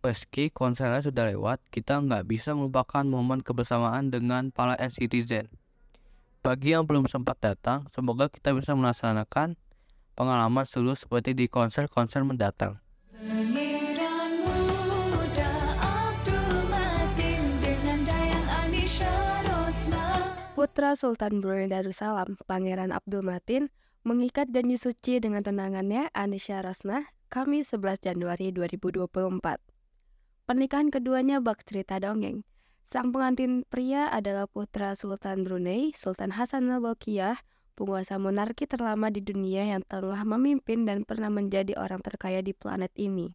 [0.02, 5.46] Meski konsernya sudah lewat, kita nggak bisa melupakan momen kebersamaan dengan para citizen.
[6.42, 9.54] Bagi yang belum sempat datang, semoga kita bisa melaksanakan
[10.18, 12.82] pengalaman seru seperti di konser-konser mendatang.
[20.58, 23.70] Putra Sultan Brunei Darussalam, Pangeran Abdul Matin,
[24.02, 29.06] mengikat janji suci dengan tenangannya Anisha Rosnah Kamis 11 Januari 2024.
[30.50, 32.42] Pernikahan keduanya bak cerita dongeng.
[32.82, 37.38] Sang pengantin pria adalah putra Sultan Brunei, Sultan Hasan al Bolkiah,
[37.78, 42.90] penguasa monarki terlama di dunia yang telah memimpin dan pernah menjadi orang terkaya di planet
[42.98, 43.30] ini.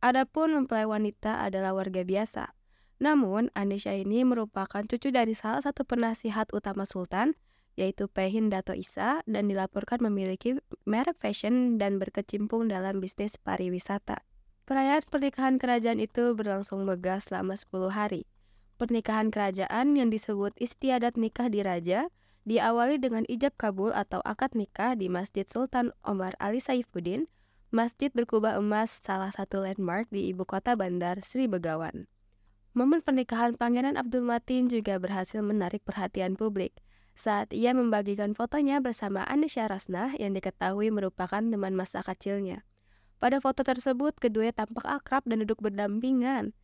[0.00, 2.56] Adapun mempelai wanita adalah warga biasa,
[2.98, 7.38] namun, Anisha ini merupakan cucu dari salah satu penasihat utama Sultan,
[7.78, 14.18] yaitu Pehin Dato Isa, dan dilaporkan memiliki merek fashion dan berkecimpung dalam bisnis pariwisata.
[14.66, 18.26] Perayaan pernikahan kerajaan itu berlangsung megah selama 10 hari.
[18.82, 22.10] Pernikahan kerajaan yang disebut istiadat nikah di Raja
[22.50, 27.30] diawali dengan ijab kabul atau akad nikah di Masjid Sultan Omar Ali Saifuddin,
[27.70, 32.10] masjid berkubah emas salah satu landmark di ibu kota bandar Sri Begawan.
[32.78, 36.78] Momen pernikahan Pangeran Abdul Matin juga berhasil menarik perhatian publik
[37.18, 42.62] saat ia membagikan fotonya bersama Anisha Rasnah yang diketahui merupakan teman masa kecilnya.
[43.18, 46.54] Pada foto tersebut, keduanya tampak akrab dan duduk berdampingan.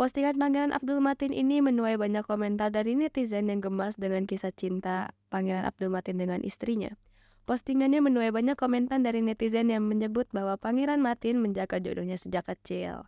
[0.00, 5.12] Postingan Pangeran Abdul Matin ini menuai banyak komentar dari netizen yang gemas dengan kisah cinta
[5.28, 6.96] Pangeran Abdul Matin dengan istrinya.
[7.44, 13.04] Postingannya menuai banyak komentar dari netizen yang menyebut bahwa Pangeran Matin menjaga jodohnya sejak kecil.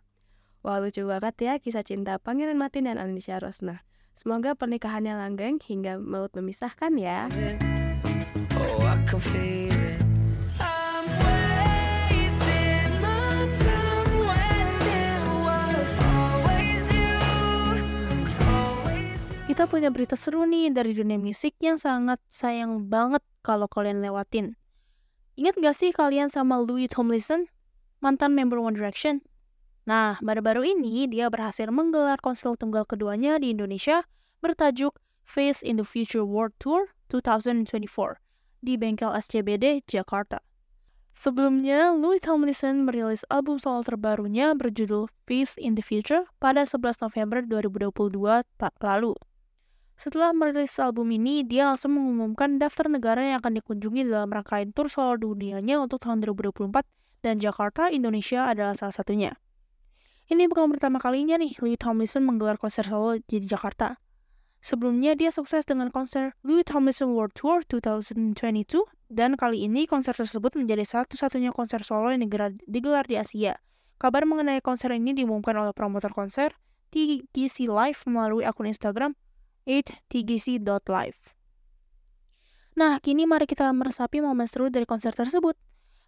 [0.65, 3.85] Wah lucu banget ya kisah cinta Pangeran Matin dan Anisha Rosnah.
[4.17, 7.29] Semoga pernikahannya langgeng hingga maut memisahkan ya.
[8.57, 9.97] Oh, I can feel it.
[19.57, 24.53] Kita punya berita seru nih dari dunia musik yang sangat sayang banget kalau kalian lewatin.
[25.33, 27.49] Ingat gak sih kalian sama Louis Tomlinson,
[27.97, 29.23] mantan member One Direction?
[29.87, 34.03] Nah, baru-baru ini dia berhasil menggelar konser tunggal keduanya di Indonesia
[34.43, 38.19] bertajuk Face in the Future World Tour 2024
[38.59, 40.43] di bengkel SCBD, Jakarta.
[41.15, 47.39] Sebelumnya, Louis Tomlinson merilis album solo terbarunya berjudul Face in the Future pada 11 November
[47.47, 49.15] 2022 tak lalu.
[49.95, 54.91] Setelah merilis album ini, dia langsung mengumumkan daftar negara yang akan dikunjungi dalam rangkaian tur
[54.91, 56.69] solo dunianya untuk tahun 2024
[57.23, 59.31] dan Jakarta, Indonesia adalah salah satunya.
[60.27, 63.95] Ini bukan pertama kalinya nih Louis Tomlinson menggelar konser solo di Jakarta.
[64.59, 68.35] Sebelumnya dia sukses dengan konser Louis Tomlinson World Tour 2022
[69.07, 73.55] dan kali ini konser tersebut menjadi satu-satunya konser solo yang digelar, di Asia.
[73.95, 76.51] Kabar mengenai konser ini diumumkan oleh promotor konser
[76.91, 79.15] TGC Live melalui akun Instagram
[79.63, 81.21] 8tgc.live.
[82.77, 85.55] Nah, kini mari kita meresapi momen seru dari konser tersebut.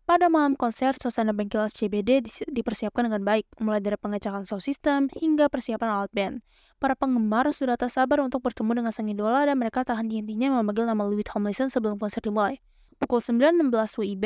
[0.08, 5.48] Pada malam konser, suasana bengkel SCBD dipersiapkan dengan baik, mulai dari pengecekan sound system hingga
[5.54, 6.42] persiapan alat band.
[6.82, 10.90] Para penggemar sudah tak sabar untuk bertemu dengan sang idola dan mereka tak henti-hentinya memanggil
[10.90, 12.58] nama Louis Tomlinson sebelum konser dimulai.
[12.98, 13.70] Pukul 9.16
[14.02, 14.26] WIB,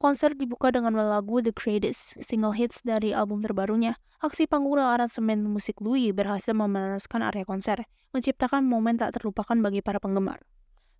[0.00, 4.00] konser dibuka dengan lagu The Greatest, single hits dari album terbarunya.
[4.24, 7.84] Aksi panggung dan aransemen musik Louis berhasil memanaskan area konser,
[8.16, 10.40] menciptakan momen tak terlupakan bagi para penggemar.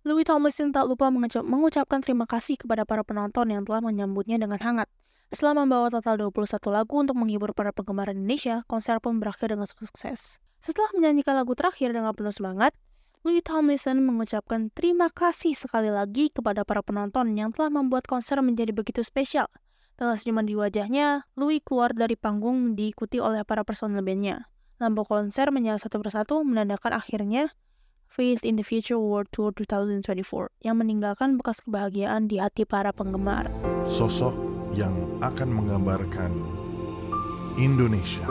[0.01, 4.57] Louis Tomlinson tak lupa mengucap mengucapkan terima kasih kepada para penonton yang telah menyambutnya dengan
[4.57, 4.89] hangat.
[5.29, 10.41] Setelah membawa total 21 lagu untuk menghibur para penggemar Indonesia, konser pun berakhir dengan sukses.
[10.65, 12.73] Setelah menyanyikan lagu terakhir dengan penuh semangat,
[13.21, 18.73] Louis Tomlinson mengucapkan terima kasih sekali lagi kepada para penonton yang telah membuat konser menjadi
[18.73, 19.53] begitu spesial.
[20.01, 24.49] Dengan senyuman di wajahnya, Louis keluar dari panggung diikuti oleh para personel bandnya.
[24.81, 27.53] Lampu konser menyala satu persatu menandakan akhirnya
[28.11, 33.47] Face in the Future World Tour 2024 yang meninggalkan bekas kebahagiaan di hati para penggemar.
[33.87, 34.35] Sosok
[34.75, 34.91] yang
[35.23, 36.35] akan menggambarkan
[37.55, 38.27] Indonesia.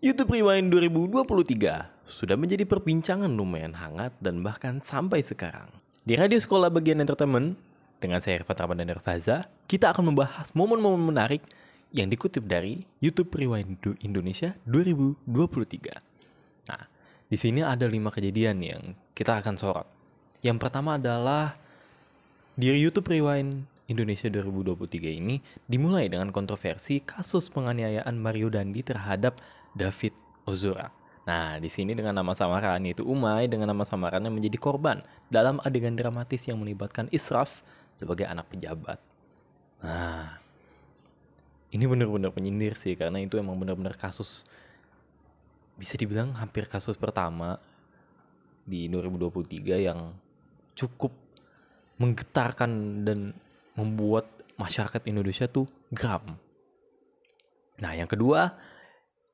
[0.00, 5.68] YouTube Rewind 2023 sudah menjadi perbincangan lumayan hangat dan bahkan sampai sekarang.
[6.00, 7.60] Di Radio Sekolah Bagian Entertainment,
[8.00, 11.44] dengan saya Irfan Ramadan Faza, kita akan membahas momen-momen menarik
[11.92, 16.17] yang dikutip dari YouTube Rewind Indonesia 2023.
[17.28, 19.88] Di sini ada lima kejadian yang kita akan sorot.
[20.40, 21.60] Yang pertama adalah
[22.56, 29.40] di YouTube Rewind Indonesia 2023 ini dimulai dengan kontroversi kasus penganiayaan Mario Dandi terhadap
[29.76, 30.16] David
[30.48, 30.88] Ozora.
[31.28, 35.92] Nah, di sini dengan nama samaran yaitu Umay dengan nama samarannya menjadi korban dalam adegan
[35.92, 37.60] dramatis yang melibatkan Israf
[38.00, 38.96] sebagai anak pejabat.
[39.84, 40.40] Nah,
[41.68, 44.48] ini benar-benar menyindir sih karena itu emang benar-benar kasus
[45.78, 47.62] bisa dibilang hampir kasus pertama
[48.66, 50.10] di 2023 yang
[50.74, 51.14] cukup
[52.02, 52.70] menggetarkan
[53.06, 53.32] dan
[53.78, 54.26] membuat
[54.58, 56.34] masyarakat Indonesia tuh geram.
[57.78, 58.58] Nah, yang kedua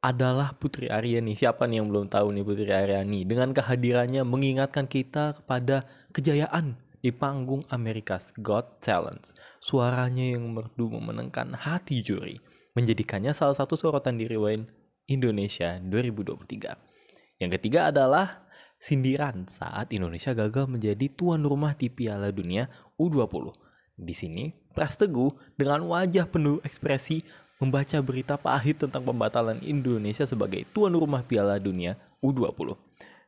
[0.05, 1.33] adalah Putri Aryani.
[1.33, 3.25] Siapa nih yang belum tahu nih Putri Aryani?
[3.25, 9.33] Dengan kehadirannya mengingatkan kita kepada kejayaan di panggung America's Got Talent.
[9.65, 12.37] Suaranya yang merdu memenangkan hati juri,
[12.77, 17.41] menjadikannya salah satu sorotan di Rewind Indonesia 2023.
[17.43, 18.49] Yang ketiga adalah
[18.81, 22.69] sindiran saat Indonesia gagal menjadi tuan rumah di Piala Dunia
[23.01, 23.53] U20.
[23.95, 27.23] Di sini, Pras Teguh dengan wajah penuh ekspresi
[27.63, 32.75] membaca berita pahit tentang pembatalan Indonesia sebagai tuan rumah Piala Dunia U20.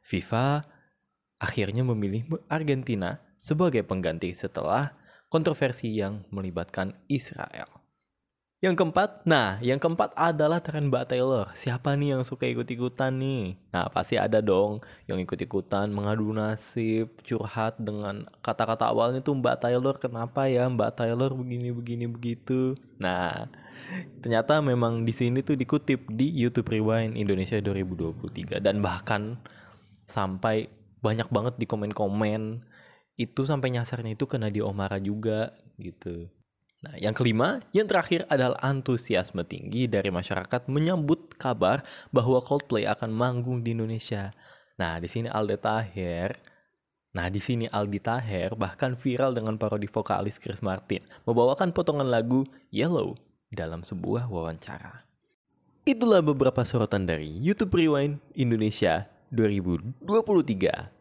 [0.02, 0.66] FIFA
[1.38, 4.96] akhirnya memilih Argentina sebagai pengganti setelah
[5.28, 7.75] kontroversi yang melibatkan Israel.
[8.64, 11.52] Yang keempat, nah yang keempat adalah tren Mbak Taylor.
[11.52, 13.60] Siapa nih yang suka ikut-ikutan nih?
[13.68, 20.00] Nah pasti ada dong yang ikut-ikutan mengadu nasib, curhat dengan kata-kata awalnya tuh Mbak Taylor
[20.00, 22.80] kenapa ya Mbak Taylor begini-begini begitu.
[22.96, 23.44] Nah
[24.24, 29.36] ternyata memang di sini tuh dikutip di YouTube Rewind Indonesia 2023 dan bahkan
[30.08, 30.72] sampai
[31.04, 32.64] banyak banget di komen-komen
[33.20, 36.32] itu sampai nyasarnya itu ke Nadia Omara juga gitu.
[36.84, 41.80] Nah, yang kelima, yang terakhir adalah antusiasme tinggi dari masyarakat menyambut kabar
[42.12, 44.36] bahwa Coldplay akan manggung di Indonesia.
[44.76, 46.36] Nah, di sini Aldi Taher,
[47.16, 52.44] nah di sini Aldi Taher bahkan viral dengan parodi vokalis Chris Martin membawakan potongan lagu
[52.68, 53.16] Yellow
[53.48, 55.08] dalam sebuah wawancara.
[55.88, 60.92] Itulah beberapa sorotan dari YouTube Rewind Indonesia 2023.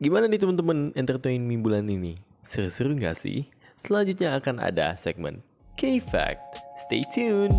[0.00, 2.16] Gimana nih teman-teman entertain bulan ini?
[2.46, 3.50] Seru-seru nggak sih?
[3.76, 5.44] Selanjutnya akan ada segmen
[5.76, 6.40] K-Fact.
[6.88, 7.52] Stay tuned!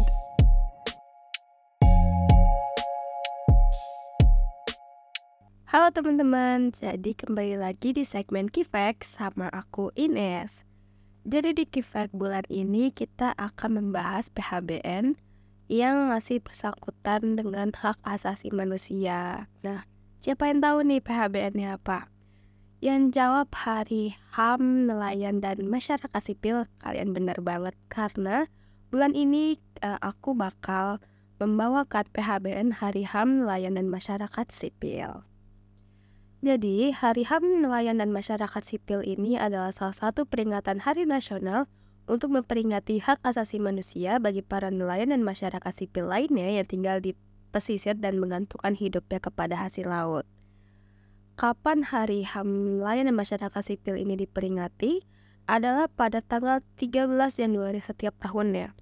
[5.69, 10.65] Halo teman-teman, jadi kembali lagi di segmen Kifek sama aku Ines.
[11.21, 15.19] Jadi di Kifek bulan ini kita akan membahas PHBN
[15.69, 19.45] yang masih bersangkutan dengan hak asasi manusia.
[19.61, 19.85] Nah,
[20.17, 22.09] siapa yang tahu nih PHBN-nya apa?
[22.77, 27.73] Yang jawab Hari HAM, Nelayan, dan Masyarakat Sipil, kalian benar banget.
[27.89, 28.45] Karena
[28.93, 31.01] bulan ini uh, aku bakal
[31.41, 35.25] membawakan PHBN Hari HAM, Nelayan, dan Masyarakat Sipil.
[36.45, 41.65] Jadi, Hari HAM, Nelayan, dan Masyarakat Sipil ini adalah salah satu peringatan hari nasional
[42.05, 47.13] untuk memperingati hak asasi manusia bagi para nelayan dan masyarakat sipil lainnya yang tinggal di
[47.51, 50.23] pesisir dan menggantungkan hidupnya kepada hasil laut.
[51.37, 55.05] Kapan Hari HAM Nelayan dan Masyarakat Sipil ini diperingati
[55.45, 58.73] adalah pada tanggal 13 Januari setiap tahunnya.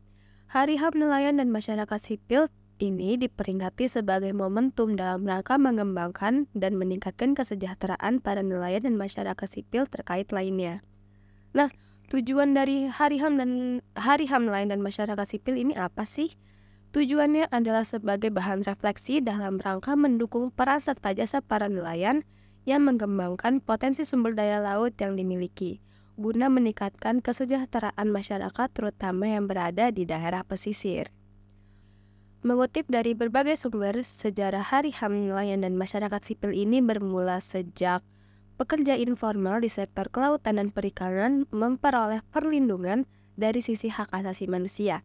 [0.56, 2.48] Hari HAM Nelayan dan Masyarakat Sipil
[2.80, 9.84] ini diperingati sebagai momentum dalam rangka mengembangkan dan meningkatkan kesejahteraan para nelayan dan masyarakat sipil
[9.92, 10.80] terkait lainnya.
[11.52, 11.76] Nah,
[12.08, 13.52] tujuan dari Hari HAM dan
[14.00, 16.32] Hari HAM Nelayan dan Masyarakat Sipil ini apa sih?
[16.96, 22.24] Tujuannya adalah sebagai bahan refleksi dalam rangka mendukung peran serta jasa para nelayan
[22.66, 25.80] yang mengembangkan potensi sumber daya laut yang dimiliki,
[26.18, 31.14] guna meningkatkan kesejahteraan masyarakat terutama yang berada di daerah pesisir.
[32.46, 38.06] Mengutip dari berbagai sumber, sejarah Hari HAM Nelayan dan Masyarakat Sipil ini bermula sejak
[38.62, 45.02] pekerja informal di sektor kelautan dan perikanan memperoleh perlindungan dari sisi hak asasi manusia.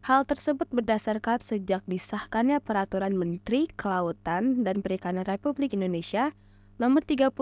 [0.00, 6.32] Hal tersebut berdasarkan sejak disahkannya Peraturan Menteri Kelautan dan Perikanan Republik Indonesia
[6.78, 7.34] Nomor 35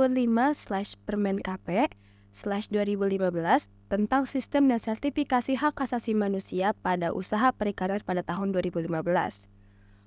[0.57, 1.92] slash Permen KP
[2.33, 8.88] slash 2015 tentang sistem dan sertifikasi hak asasi manusia pada usaha perikanan pada tahun 2015.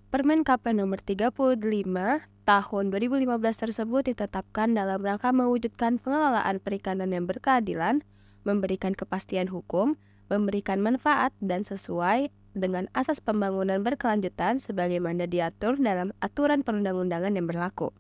[0.10, 1.62] Permen KP nomor 35
[2.50, 3.30] tahun 2015
[3.70, 8.02] tersebut ditetapkan dalam rangka mewujudkan pengelolaan perikanan yang berkeadilan,
[8.50, 9.94] memberikan kepastian hukum,
[10.34, 17.94] memberikan manfaat dan sesuai dengan asas pembangunan berkelanjutan sebagaimana diatur dalam aturan perundang-undangan yang berlaku.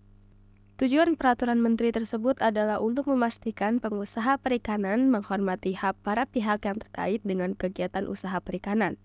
[0.80, 7.20] Tujuan peraturan menteri tersebut adalah untuk memastikan pengusaha perikanan menghormati hak para pihak yang terkait
[7.28, 8.96] dengan kegiatan usaha perikanan,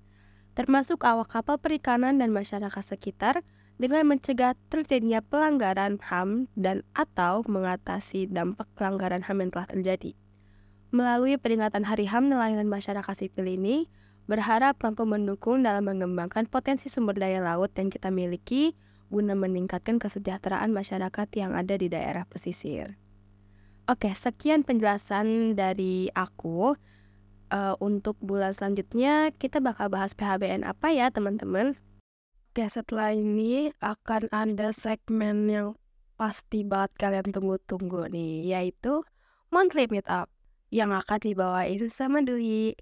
[0.54, 3.42] termasuk awak kapal perikanan dan masyarakat sekitar,
[3.74, 10.14] dengan mencegah terjadinya pelanggaran HAM dan atau mengatasi dampak pelanggaran HAM yang telah terjadi.
[10.94, 13.90] Melalui peringatan Hari HAM Nelayan Masyarakat Sipil ini,
[14.30, 18.78] berharap mampu mendukung dalam mengembangkan potensi sumber daya laut yang kita miliki
[19.14, 22.98] guna meningkatkan kesejahteraan masyarakat yang ada di daerah pesisir.
[23.86, 26.74] Oke, sekian penjelasan dari aku.
[27.54, 31.78] eh, untuk bulan selanjutnya kita bakal bahas PHBN apa ya teman-teman?
[32.50, 35.68] Oke, setelah ini akan ada segmen yang
[36.18, 39.04] pasti banget kalian tunggu-tunggu nih, yaitu
[39.50, 40.30] Monthly Meetup
[40.74, 42.74] yang akan dibawain sama Dwi.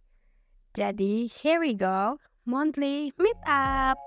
[0.72, 2.16] Jadi, here we go,
[2.48, 4.00] Monthly Meetup.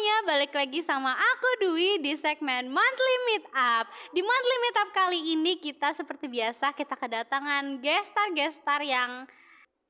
[0.00, 3.84] Semuanya, balik lagi sama aku Dwi di segmen Monthly Meetup.
[4.16, 9.28] Di Monthly Meetup kali ini kita seperti biasa kita kedatangan gestar-gestar yang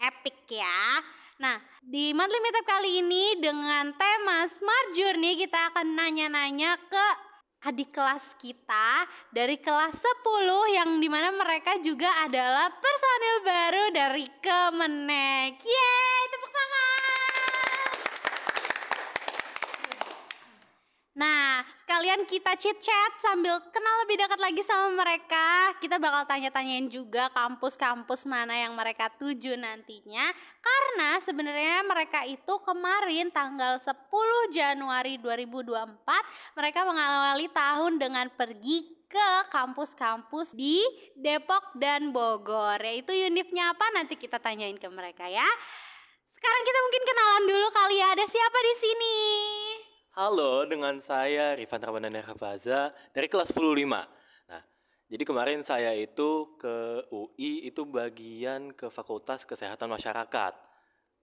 [0.03, 0.99] epic ya.
[1.39, 7.07] Nah, di Monthly Meetup kali ini dengan tema Smart Journey kita akan nanya-nanya ke
[7.71, 14.27] adik kelas kita dari kelas 10 yang di mana mereka juga adalah personil baru dari
[14.43, 15.55] Kemenek.
[15.63, 16.23] Yeay,
[21.21, 25.77] Nah, sekalian kita chit-chat sambil kenal lebih dekat lagi sama mereka.
[25.77, 30.25] Kita bakal tanya-tanyain juga kampus-kampus mana yang mereka tuju nantinya.
[30.65, 33.93] Karena sebenarnya mereka itu kemarin tanggal 10
[34.49, 40.81] Januari 2024 mereka mengawali tahun dengan pergi ke kampus-kampus di
[41.21, 42.81] Depok dan Bogor.
[42.81, 45.45] Yaitu unifnya apa nanti kita tanyain ke mereka ya.
[46.33, 48.09] Sekarang kita mungkin kenalan dulu kali ya.
[48.17, 49.70] Ada siapa di sini?
[50.21, 53.89] Halo, dengan saya Rifan Ramadhan Hafaza dari kelas 105.
[54.53, 54.63] Nah,
[55.09, 60.53] jadi kemarin saya itu ke UI itu bagian ke Fakultas Kesehatan Masyarakat.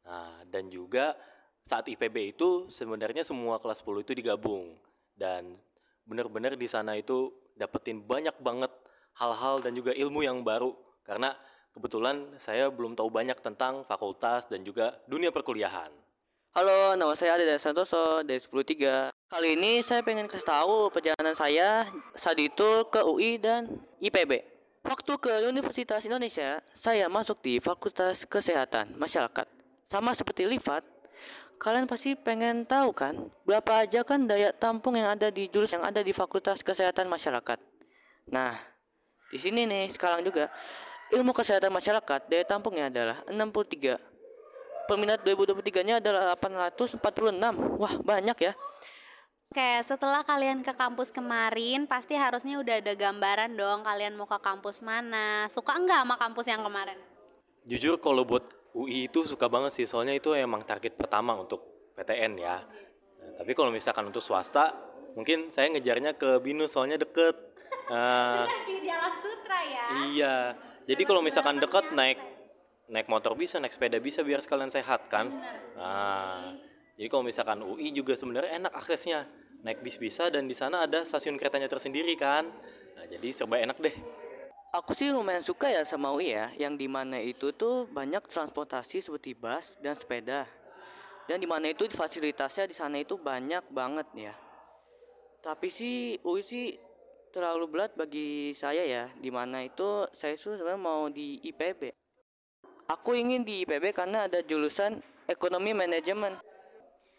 [0.01, 1.13] Nah, dan juga
[1.61, 4.73] saat IPB itu sebenarnya semua kelas 10 itu digabung
[5.13, 5.61] dan
[6.09, 8.73] benar-benar di sana itu dapetin banyak banget
[9.21, 10.73] hal-hal dan juga ilmu yang baru
[11.05, 11.37] karena
[11.69, 16.06] kebetulan saya belum tahu banyak tentang fakultas dan juga dunia perkuliahan.
[16.57, 19.13] Halo, nama saya Ade Santoso dari 103.
[19.29, 21.85] Kali ini saya pengen kasih tahu perjalanan saya
[22.17, 24.41] saat itu ke UI dan IPB.
[24.81, 29.45] Waktu ke Universitas Indonesia, saya masuk di Fakultas Kesehatan Masyarakat.
[29.85, 30.81] Sama seperti Livat,
[31.61, 35.93] kalian pasti pengen tahu kan, berapa aja kan daya tampung yang ada di jurusan yang
[35.93, 37.61] ada di Fakultas Kesehatan Masyarakat.
[38.33, 38.57] Nah,
[39.29, 40.49] di sini nih sekarang juga
[41.13, 44.16] ilmu kesehatan masyarakat daya tampungnya adalah 63
[44.87, 46.97] peminat 2023-nya adalah 846.
[47.77, 48.53] Wah, banyak ya.
[49.47, 54.35] Oke, setelah kalian ke kampus kemarin, pasti harusnya udah ada gambaran dong kalian mau ke
[54.43, 55.47] kampus mana.
[55.47, 56.99] Suka enggak sama kampus yang kemarin?
[57.63, 58.43] Jujur kalau buat
[58.75, 61.63] UI itu suka banget sih, soalnya itu emang target pertama untuk
[61.95, 62.59] PTN ya.
[62.59, 64.75] Nah, tapi kalau misalkan untuk swasta,
[65.15, 67.35] mungkin saya ngejarnya ke BINUS soalnya deket.
[67.87, 69.85] Bener sih di Alam Sutra ya.
[70.11, 70.35] iya.
[70.87, 72.19] Jadi kalau misalkan deket naik
[72.87, 75.27] naik motor bisa, naik sepeda bisa biar sekalian sehat kan.
[75.75, 76.55] Nah,
[76.95, 79.27] jadi kalau misalkan UI juga sebenarnya enak aksesnya.
[79.57, 82.45] Naik bis bisa dan di sana ada stasiun keretanya tersendiri kan.
[82.95, 83.95] Nah, jadi serba enak deh.
[84.75, 89.01] Aku sih lumayan suka ya sama UI ya, yang di mana itu tuh banyak transportasi
[89.01, 90.45] seperti bus dan sepeda.
[91.25, 94.33] Dan di mana itu fasilitasnya di sana itu banyak banget ya.
[95.41, 96.77] Tapi sih UI sih
[97.33, 102.06] terlalu berat bagi saya ya, di mana itu saya tuh sebenarnya mau di IPB.
[102.87, 106.39] Aku ingin di IPB karena ada jurusan ekonomi manajemen.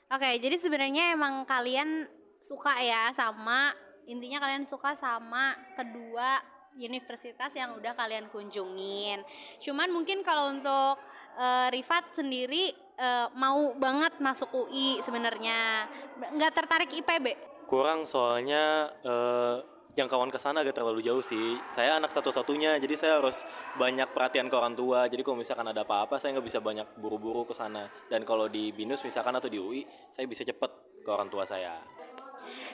[0.08, 2.08] Oke, jadi sebenarnya emang kalian
[2.40, 3.76] suka ya sama
[4.08, 6.40] intinya kalian suka sama kedua
[6.72, 9.20] universitas yang udah kalian kunjungin.
[9.60, 10.96] Cuman mungkin kalau untuk
[11.36, 15.84] eh, Rifat sendiri eh, mau banget masuk UI sebenarnya.
[16.32, 17.36] Nggak tertarik IPB.
[17.68, 19.56] Kurang soalnya eh,
[19.98, 21.58] jangkauan ke sana agak terlalu jauh sih.
[21.66, 23.42] Saya anak satu-satunya, jadi saya harus
[23.74, 25.10] banyak perhatian ke orang tua.
[25.10, 27.90] Jadi kalau misalkan ada apa-apa, saya nggak bisa banyak buru-buru ke sana.
[28.06, 29.82] Dan kalau di BINUS misalkan atau di UI,
[30.14, 31.82] saya bisa cepet ke orang tua saya.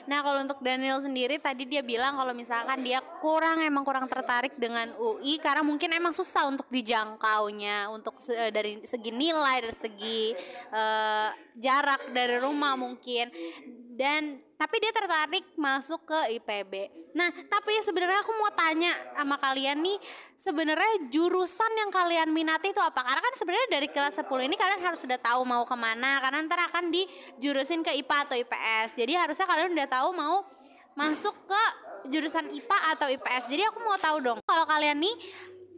[0.05, 4.55] Nah kalau untuk Daniel sendiri tadi dia bilang kalau misalkan dia kurang emang kurang tertarik
[4.55, 9.75] dengan UI karena mungkin emang susah untuk dijangkaunya untuk se- eh, dari segi nilai dari
[9.75, 10.21] segi
[10.71, 13.33] eh, jarak dari rumah mungkin
[13.95, 16.91] dan tapi dia tertarik masuk ke IPB.
[17.15, 19.97] Nah tapi sebenarnya aku mau tanya sama kalian nih
[20.35, 23.03] sebenarnya jurusan yang kalian minati itu apa?
[23.03, 26.43] Karena kan sebenarnya dari kelas 10 ini kalian harus sudah tahu mau ke mana karena
[26.43, 28.87] ntar akan dijurusin ke IPA atau IPS.
[28.99, 30.35] Jadi harusnya kalian udah tahu mau
[30.95, 31.63] masuk ke
[32.11, 33.43] jurusan IPA atau IPS.
[33.47, 35.15] Jadi aku mau tahu dong kalau kalian nih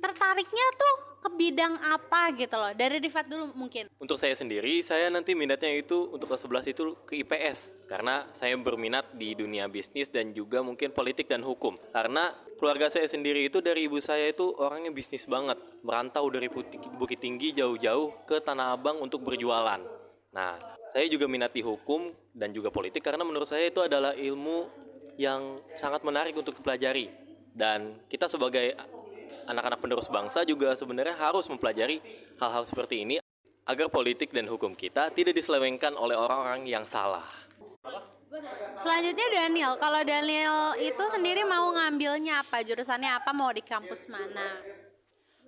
[0.01, 2.71] tertariknya tuh ke bidang apa gitu loh.
[2.71, 3.89] Dari Rifat dulu mungkin.
[3.97, 8.55] Untuk saya sendiri, saya nanti minatnya itu untuk kelas 11 itu ke IPS karena saya
[8.55, 11.75] berminat di dunia bisnis dan juga mungkin politik dan hukum.
[11.91, 12.31] Karena
[12.61, 16.47] keluarga saya sendiri itu dari ibu saya itu orangnya bisnis banget, merantau dari
[16.97, 19.81] Bukit Tinggi jauh-jauh ke Tanah Abang untuk berjualan.
[20.31, 20.53] Nah,
[20.93, 24.69] saya juga minati hukum dan juga politik karena menurut saya itu adalah ilmu
[25.17, 27.09] yang sangat menarik untuk dipelajari.
[27.57, 28.77] Dan kita sebagai
[29.47, 31.99] anak-anak penerus bangsa juga sebenarnya harus mempelajari
[32.37, 33.15] hal-hal seperti ini
[33.67, 37.27] agar politik dan hukum kita tidak diselewengkan oleh orang-orang yang salah.
[38.77, 42.63] Selanjutnya Daniel, kalau Daniel itu sendiri mau ngambilnya apa?
[42.63, 43.31] Jurusannya apa?
[43.33, 44.61] Mau di kampus mana?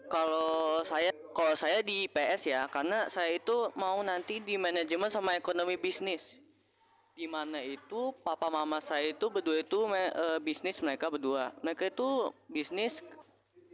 [0.09, 5.37] Kalau saya kalau saya di PS ya, karena saya itu mau nanti di manajemen sama
[5.37, 6.41] ekonomi bisnis.
[7.13, 11.53] Di mana itu papa mama saya itu berdua itu me- eh, bisnis mereka berdua.
[11.61, 13.03] Mereka itu bisnis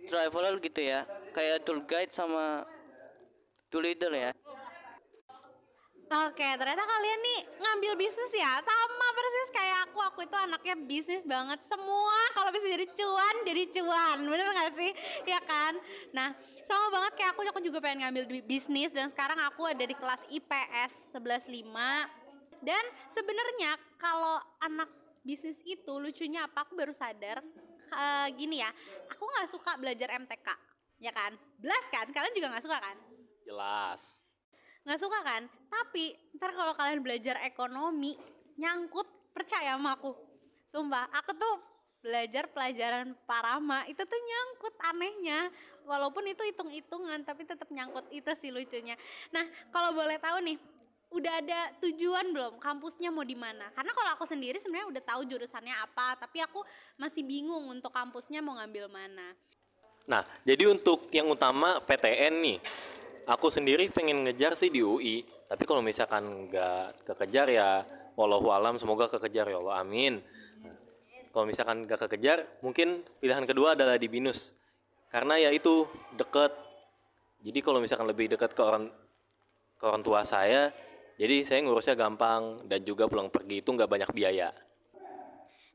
[0.05, 1.03] traveler gitu ya,
[1.33, 2.63] kayak tour guide sama
[3.69, 4.31] tour leader ya.
[6.05, 8.61] Oke, ternyata kalian nih ngambil bisnis ya.
[8.61, 11.57] Sama persis kayak aku, aku itu anaknya bisnis banget.
[11.65, 14.17] Semua kalau bisa jadi cuan, jadi cuan.
[14.29, 14.93] Bener gak sih?
[15.25, 15.73] Ya kan?
[16.13, 16.29] Nah,
[16.61, 18.93] sama banget kayak aku, aku juga pengen ngambil bisnis.
[18.93, 21.73] Dan sekarang aku ada di kelas IPS 11.5
[22.61, 24.89] Dan sebenarnya kalau anak
[25.25, 26.69] bisnis itu lucunya apa?
[26.69, 27.41] Aku baru sadar
[27.93, 28.69] eh, Gini ya,
[29.11, 30.47] aku gak suka belajar MTK
[31.03, 31.35] Ya kan?
[31.59, 32.07] Belas kan?
[32.09, 32.97] Kalian juga gak suka kan?
[33.45, 34.25] Jelas.
[34.85, 38.13] nggak suka kan tapi ntar kalau kalian belajar ekonomi
[38.53, 40.13] nyangkut percaya sama aku
[40.69, 41.55] sumpah aku tuh
[42.05, 45.49] belajar pelajaran parama itu tuh nyangkut anehnya
[45.89, 48.93] walaupun itu hitung-hitungan tapi tetap nyangkut itu sih lucunya
[49.33, 49.41] nah
[49.73, 50.57] kalau boleh tahu nih
[51.13, 55.21] udah ada tujuan belum kampusnya mau di mana karena kalau aku sendiri sebenarnya udah tahu
[55.25, 56.65] jurusannya apa tapi aku
[56.97, 59.33] masih bingung untuk kampusnya mau ngambil mana
[60.05, 62.57] Nah, jadi untuk yang utama PTN nih,
[63.25, 65.25] aku sendiri pengen ngejar sih di UI.
[65.25, 67.81] Tapi kalau misalkan nggak kekejar ya,
[68.13, 70.21] wallahu alam semoga kekejar ya Allah, amin.
[71.33, 74.53] Kalau misalkan nggak kekejar, mungkin pilihan kedua adalah di binus.
[75.09, 76.53] Karena ya itu deket.
[77.41, 78.89] Jadi kalau misalkan lebih dekat ke orang
[79.75, 80.69] ke orang tua saya,
[81.15, 84.51] jadi saya ngurusnya gampang dan juga pulang pergi itu nggak banyak biaya.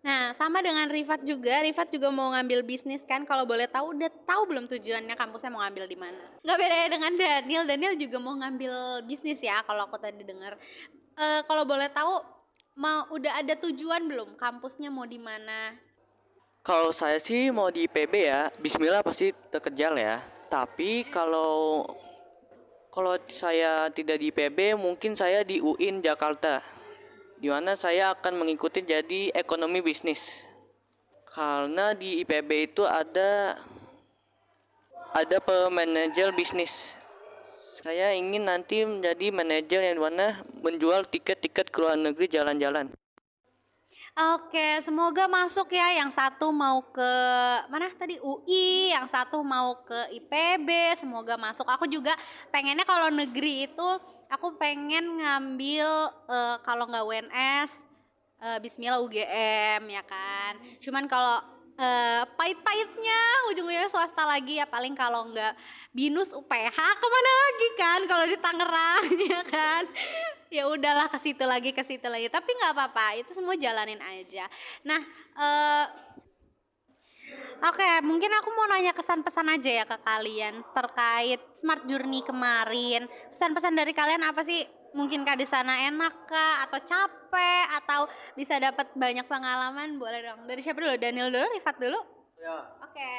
[0.01, 1.61] Nah, sama dengan Rifat juga.
[1.61, 3.29] Rifat juga mau ngambil bisnis kan.
[3.29, 6.25] Kalau boleh tahu, udah tahu belum tujuannya kampusnya mau ngambil di mana?
[6.41, 7.65] Nggak beda dengan Daniel.
[7.69, 9.61] Daniel juga mau ngambil bisnis ya.
[9.61, 10.57] Kalau aku tadi dengar.
[11.21, 12.17] Eh, kalau boleh tahu,
[12.81, 14.41] mau udah ada tujuan belum?
[14.41, 15.77] Kampusnya mau di mana?
[16.65, 20.17] Kalau saya sih mau di PB ya, Bismillah pasti terkejar ya.
[20.49, 21.85] Tapi kalau
[22.91, 26.59] kalau saya tidak di PB, mungkin saya di UIN Jakarta,
[27.39, 30.43] di mana saya akan mengikuti jadi ekonomi bisnis.
[31.31, 33.55] Karena di IPB itu ada
[35.15, 36.99] ada pemanajer bisnis.
[37.81, 42.91] Saya ingin nanti menjadi manajer yang mana menjual tiket-tiket ke luar negeri jalan-jalan.
[44.21, 45.97] Oke, semoga masuk ya.
[45.97, 47.13] Yang satu mau ke
[47.73, 50.93] mana tadi UI, yang satu mau ke IPB.
[51.01, 51.65] Semoga masuk.
[51.65, 52.13] Aku juga
[52.53, 53.89] pengennya kalau negeri itu
[54.29, 55.89] aku pengen ngambil
[56.29, 57.89] eh, kalau nggak UNS,
[58.45, 60.61] eh, Bismillah UGM ya kan.
[60.85, 61.41] Cuman kalau
[61.81, 65.57] eh, pahit-pahitnya ujung-ujungnya swasta lagi ya paling kalau nggak
[65.97, 69.85] binus UPH ke mana lagi kan kalau di Tangerang ya kan
[70.53, 74.45] ya udahlah ke situ lagi ke situ lagi tapi nggak apa-apa itu semua jalanin aja
[74.85, 75.01] nah
[75.41, 75.87] eh
[77.61, 83.05] Oke, mungkin aku mau nanya kesan-pesan aja ya ke kalian terkait Smart Journey kemarin.
[83.37, 84.65] Kesan-pesan dari kalian apa sih?
[84.91, 88.01] Mungkin kah di sana enak kah atau capek atau
[88.35, 89.99] bisa dapat banyak pengalaman?
[89.99, 90.51] Boleh dong.
[90.51, 90.95] Dari siapa dulu?
[90.99, 92.01] Daniel dulu, Rifat dulu?
[92.83, 93.13] Oke.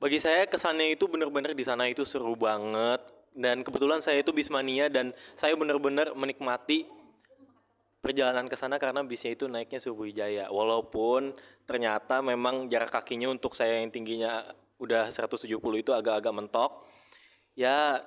[0.00, 3.04] Bagi saya kesannya itu benar-benar di sana itu seru banget
[3.36, 6.88] dan kebetulan saya itu bismania dan saya benar-benar menikmati
[8.00, 10.48] perjalanan ke sana karena bisnya itu naiknya Subuh Jaya.
[10.48, 11.36] Walaupun
[11.68, 14.40] ternyata memang jarak kakinya untuk saya yang tingginya
[14.80, 16.88] udah 170 itu agak-agak mentok.
[17.52, 18.00] Ya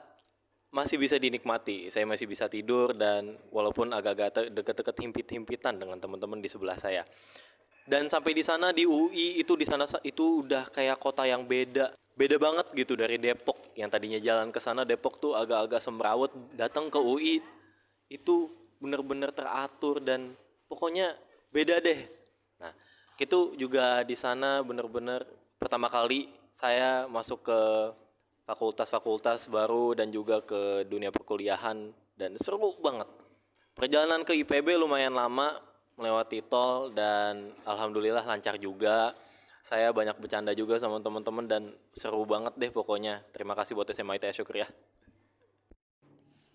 [0.74, 1.94] masih bisa dinikmati.
[1.94, 7.06] Saya masih bisa tidur dan walaupun agak-agak deket-deket himpit-himpitan dengan teman-teman di sebelah saya.
[7.86, 11.46] Dan sampai di sana di UI itu di sana sa- itu udah kayak kota yang
[11.46, 11.94] beda.
[12.18, 16.90] Beda banget gitu dari Depok yang tadinya jalan ke sana Depok tuh agak-agak semrawut datang
[16.90, 17.42] ke UI
[18.10, 18.50] itu
[18.82, 20.34] bener-bener teratur dan
[20.70, 21.14] pokoknya
[21.54, 22.02] beda deh.
[22.62, 22.74] Nah,
[23.18, 25.26] itu juga di sana bener-bener
[25.58, 27.60] pertama kali saya masuk ke
[28.44, 33.08] fakultas-fakultas baru dan juga ke dunia perkuliahan dan seru banget.
[33.74, 35.58] Perjalanan ke IPB lumayan lama
[35.98, 39.16] melewati tol dan alhamdulillah lancar juga.
[39.64, 41.64] Saya banyak bercanda juga sama teman-teman dan
[41.96, 43.24] seru banget deh pokoknya.
[43.32, 44.68] Terima kasih buat SMA ITS Syukur ya.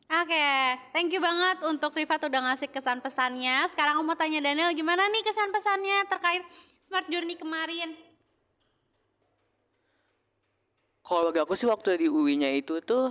[0.08, 0.48] Oke,
[0.96, 3.68] thank you banget untuk Rifat udah ngasih kesan pesannya.
[3.68, 6.44] Sekarang aku mau tanya Daniel gimana nih kesan pesannya terkait
[6.80, 7.92] Smart Journey kemarin?
[11.08, 13.08] Kalau bagi aku sih waktu di UI-nya itu tuh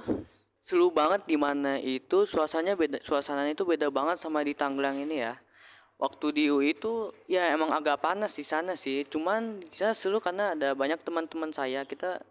[0.62, 5.26] seru banget di mana itu suasananya beda suasananya itu beda banget sama di Tangerang ini
[5.26, 5.34] ya.
[5.98, 9.02] waktu di UI itu ya emang agak panas di sana sih.
[9.10, 11.82] Cuman di sana seru karena ada banyak teman-teman saya.
[11.90, 12.22] Kita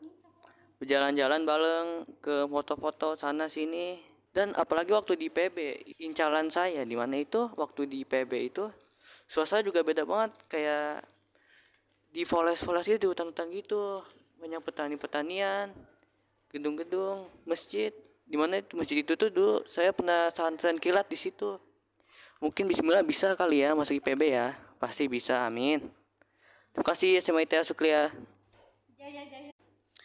[0.78, 1.88] berjalan-jalan bareng
[2.22, 3.98] ke foto-foto sana sini.
[4.30, 5.56] Dan apalagi waktu di PB,
[5.98, 8.68] incalan saya di mana itu waktu di PB itu
[9.26, 11.02] suasana juga beda banget kayak
[12.12, 14.04] di forest-forest gitu, di hutan-hutan gitu.
[14.46, 15.74] Banyak petani-petanian,
[16.54, 17.90] gedung-gedung, masjid.
[18.22, 21.58] Di mana itu masjid itu tuh dulu saya pernah santren kilat di situ.
[22.38, 24.54] Mungkin bismillah bisa kali ya masuk IPB ya.
[24.78, 25.82] Pasti bisa, amin.
[26.70, 28.06] Terima kasih SMA ITS Suklia.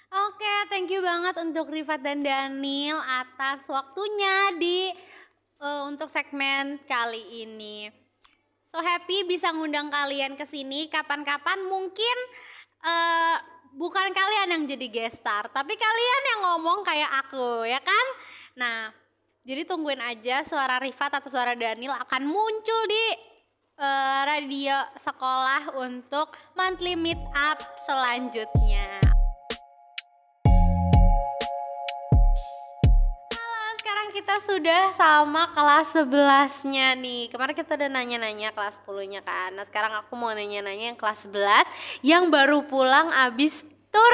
[0.10, 4.90] Oke, thank you banget untuk Rifat dan Daniel atas waktunya di
[5.62, 7.94] eh, untuk segmen kali ini.
[8.66, 12.18] So happy bisa ngundang kalian ke sini kapan-kapan mungkin
[12.82, 18.06] eh bukan kalian yang jadi guest star, tapi kalian yang ngomong kayak aku, ya kan?
[18.56, 18.92] Nah,
[19.42, 23.06] jadi tungguin aja suara Rifat atau suara Daniel akan muncul di
[23.82, 29.11] eh, radio sekolah untuk monthly meet up selanjutnya.
[34.22, 37.34] Kita sudah sama kelas 11-nya nih.
[37.34, 39.50] Kemarin kita udah nanya-nanya kelas 10-nya kan.
[39.58, 44.14] Nah, sekarang aku mau nanya-nanya yang kelas 11 yang baru pulang abis tur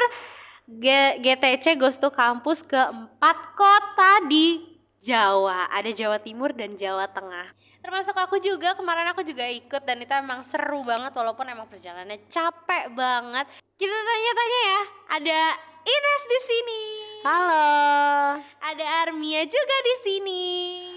[0.63, 5.67] G- GTC Ghost to Campus ke empat kota di Jawa.
[5.75, 7.51] Ada Jawa Timur dan Jawa Tengah.
[7.83, 12.31] Termasuk aku juga, kemarin aku juga ikut dan itu emang seru banget walaupun emang perjalanannya
[12.31, 13.43] capek banget.
[13.75, 14.81] Kita tanya-tanya ya.
[15.19, 15.39] Ada
[15.83, 16.96] Ines di sini.
[17.25, 18.37] Halo.
[18.61, 20.45] Ada Armia juga di sini.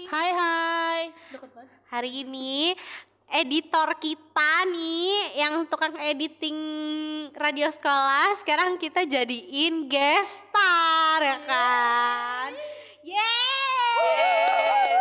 [0.05, 1.01] Hai hai.
[1.89, 2.77] Hari ini
[3.31, 6.59] editor kita nih yang tukang editing
[7.33, 12.51] radio sekolah sekarang kita jadiin guest star ya kan.
[13.01, 15.00] Yeay.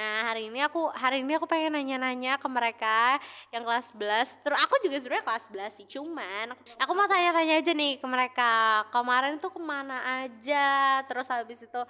[0.00, 3.20] Nah, hari ini aku hari ini aku pengen nanya-nanya ke mereka
[3.52, 4.40] yang kelas 11.
[4.40, 8.80] Terus aku juga sebenarnya kelas 11 sih, cuman aku mau tanya-tanya aja nih ke mereka.
[8.88, 11.04] Kemarin tuh ke mana aja?
[11.04, 11.80] Terus habis itu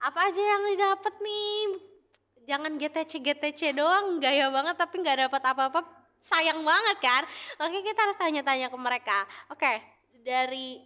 [0.00, 1.60] apa aja yang didapet nih?
[2.48, 5.84] Jangan GTC GTC doang, gaya banget tapi nggak dapat apa-apa.
[6.24, 7.28] Sayang banget kan?
[7.60, 9.28] Oke, kita harus tanya-tanya ke mereka.
[9.52, 9.84] Oke,
[10.24, 10.80] dari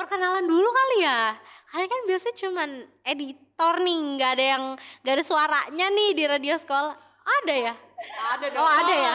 [0.00, 1.36] perkenalan dulu kali ya.
[1.70, 2.70] Kalian kan biasanya cuman
[3.04, 4.64] editor nih, nggak ada yang
[5.04, 6.96] nggak ada suaranya nih di radio sekolah.
[7.20, 7.74] Ada ya?
[8.00, 9.12] Ada Oh ada ya?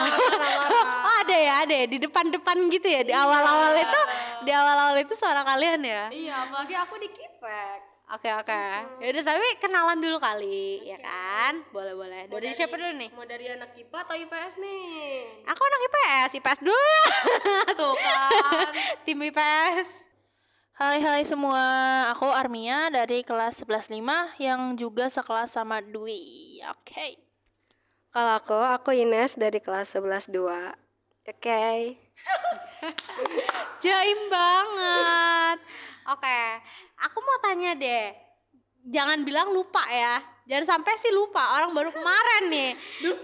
[1.10, 4.00] oh ada ya, ada ya di depan-depan gitu ya di awal-awal itu
[4.46, 6.06] di awal-awal itu suara kalian ya?
[6.08, 7.98] Iya, apalagi aku di Kipek.
[8.06, 8.62] Oke oke.
[9.02, 11.66] Yaudah tapi kenalan dulu kali ya kan?
[11.74, 12.30] Boleh boleh.
[12.30, 13.10] Dari, siapa dulu nih?
[13.10, 14.86] Mau dari anak IPA atau IPS nih?
[15.50, 16.98] Aku anak IPS, IPS dulu.
[17.74, 18.70] Tuh kan.
[19.04, 20.05] Tim IPS.
[20.76, 21.64] Hai hai semua,
[22.12, 23.96] aku Armia dari kelas 11.5
[24.36, 26.60] yang juga sekelas sama Dwi.
[26.68, 27.16] Oke.
[28.12, 31.32] Kalau aku, aku Ines dari kelas 11 2.
[31.32, 31.96] Oke.
[33.88, 35.64] Jaim banget.
[36.12, 36.40] Oke,
[37.00, 38.12] aku mau tanya deh.
[38.84, 40.20] Jangan bilang lupa ya.
[40.44, 41.56] Jangan sampai sih lupa.
[41.56, 42.70] Orang baru kemarin nih.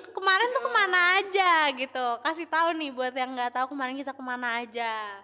[0.08, 2.06] Kemarin tuh ke mana aja gitu.
[2.24, 5.20] Kasih tahu nih buat yang nggak tahu kemarin kita ke mana aja.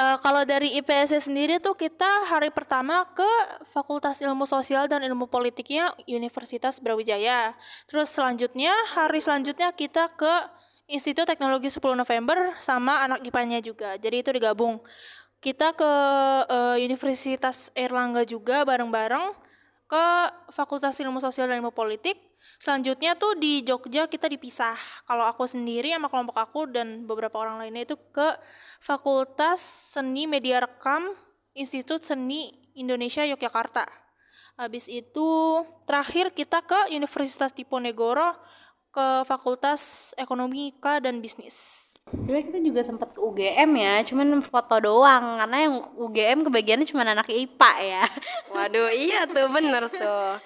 [0.00, 3.28] Eh, kalau dari IPS sendiri tuh kita hari pertama ke
[3.68, 7.52] Fakultas Ilmu Sosial dan Ilmu Politiknya Universitas Brawijaya.
[7.84, 10.32] Terus selanjutnya hari selanjutnya kita ke
[10.88, 14.00] Institut Teknologi 10 November sama anak IPA-nya juga.
[14.00, 14.80] Jadi itu digabung.
[15.36, 15.92] Kita ke
[16.48, 19.36] eh, Universitas Erlangga juga bareng-bareng
[19.84, 20.04] ke
[20.56, 22.29] Fakultas Ilmu Sosial dan Ilmu Politik.
[22.60, 24.76] Selanjutnya tuh di Jogja kita dipisah.
[25.08, 28.36] Kalau aku sendiri sama kelompok aku dan beberapa orang lainnya itu ke
[28.84, 29.60] Fakultas
[29.96, 31.16] Seni Media Rekam
[31.56, 33.88] Institut Seni Indonesia Yogyakarta.
[34.60, 35.28] Habis itu
[35.88, 38.36] terakhir kita ke Universitas Diponegoro
[38.92, 41.88] ke Fakultas Ekonomika dan Bisnis.
[42.10, 47.06] Dulu kita juga sempat ke UGM ya, cuman foto doang karena yang UGM kebagiannya cuma
[47.06, 48.04] anak IPA ya.
[48.50, 50.42] Waduh, iya tuh bener tuh.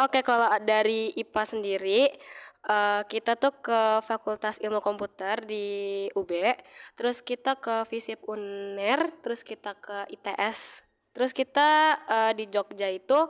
[0.00, 2.08] Oke, kalau dari IPA sendiri,
[2.64, 6.56] eh, kita tuh ke Fakultas Ilmu Komputer di UB,
[6.96, 10.80] terus kita ke FISIP UNER, terus kita ke ITS,
[11.12, 13.28] terus kita eh, di Jogja itu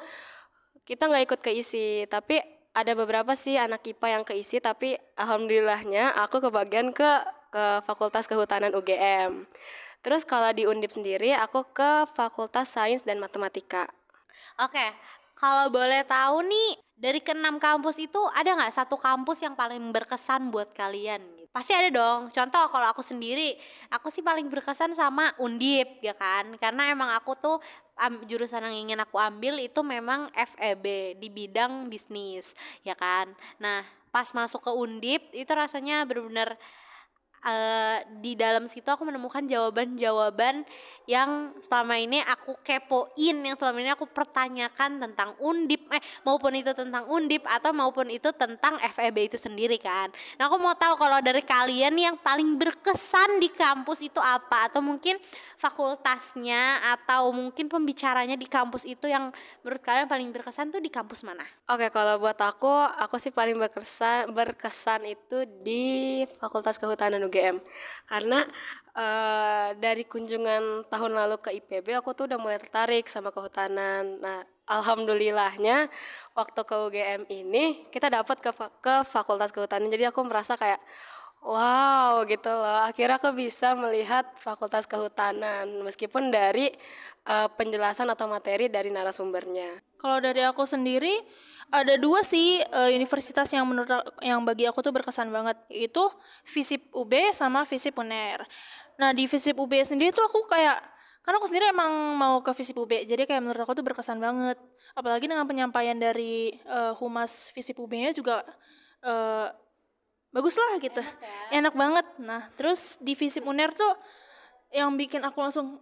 [0.86, 2.38] kita nggak ikut ke isi, tapi
[2.70, 7.10] ada beberapa sih anak IPA yang ke isi, tapi alhamdulillahnya aku kebagian ke
[7.50, 9.42] ke Fakultas Kehutanan UGM.
[10.06, 13.90] Terus kalau di Undip sendiri, aku ke Fakultas Sains dan Matematika.
[14.62, 14.86] Oke,
[15.40, 20.52] kalau boleh tahu nih dari keenam kampus itu ada nggak satu kampus yang paling berkesan
[20.52, 21.24] buat kalian?
[21.50, 22.28] Pasti ada dong.
[22.30, 23.56] Contoh kalau aku sendiri,
[23.90, 27.56] aku sih paling berkesan sama Undip ya kan, karena emang aku tuh
[27.98, 32.52] am- jurusan yang ingin aku ambil itu memang FEB di bidang bisnis
[32.84, 33.32] ya kan.
[33.58, 33.82] Nah
[34.12, 36.54] pas masuk ke Undip itu rasanya benar-benar
[37.46, 40.64] eh, di dalam situ aku menemukan jawaban-jawaban
[41.08, 46.70] yang selama ini aku kepoin, yang selama ini aku pertanyakan tentang Undip, eh maupun itu
[46.76, 50.12] tentang Undip atau maupun itu tentang FEB itu sendiri kan.
[50.36, 54.84] Nah aku mau tahu kalau dari kalian yang paling berkesan di kampus itu apa atau
[54.84, 55.16] mungkin
[55.58, 59.32] fakultasnya atau mungkin pembicaranya di kampus itu yang
[59.64, 61.44] menurut kalian paling berkesan tuh di kampus mana?
[61.70, 67.62] Oke, kalau buat aku, aku sih paling berkesan berkesan itu di Fakultas Kehutanan UGM.
[68.10, 68.42] Karena
[68.98, 74.18] eh, dari kunjungan tahun lalu ke IPB, aku tuh udah mulai tertarik sama kehutanan.
[74.18, 75.86] Nah, alhamdulillahnya
[76.34, 78.50] waktu ke UGM ini kita dapat ke
[78.82, 79.88] ke Fakultas Kehutanan.
[79.88, 80.82] Jadi aku merasa kayak
[81.40, 82.84] Wow, gitu loh.
[82.84, 86.68] Akhirnya aku bisa melihat Fakultas Kehutanan meskipun dari
[87.24, 89.80] eh, penjelasan atau materi dari narasumbernya.
[89.96, 91.16] Kalau dari aku sendiri
[91.70, 93.88] ada dua sih eh, universitas yang menurut
[94.20, 96.02] yang bagi aku tuh berkesan banget yaitu
[96.42, 98.42] FISIP UB sama FISIP UNER.
[98.98, 100.82] Nah di FISIP UB sendiri tuh aku kayak
[101.22, 104.58] karena aku sendiri emang mau ke FISIP UB jadi kayak menurut aku tuh berkesan banget.
[104.98, 108.42] Apalagi dengan penyampaian dari eh, humas FISIP UB-nya juga
[109.06, 109.48] eh,
[110.34, 111.02] bagus lah gitu.
[111.54, 112.06] Enak, banget.
[112.18, 113.94] Nah terus di FISIP UNER tuh
[114.74, 115.78] yang bikin aku langsung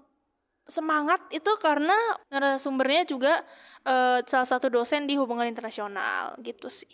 [0.68, 1.97] semangat itu karena
[2.28, 3.41] narasumbernya juga
[3.89, 6.91] eh, salah satu dosen di hubungan internasional gitu sih.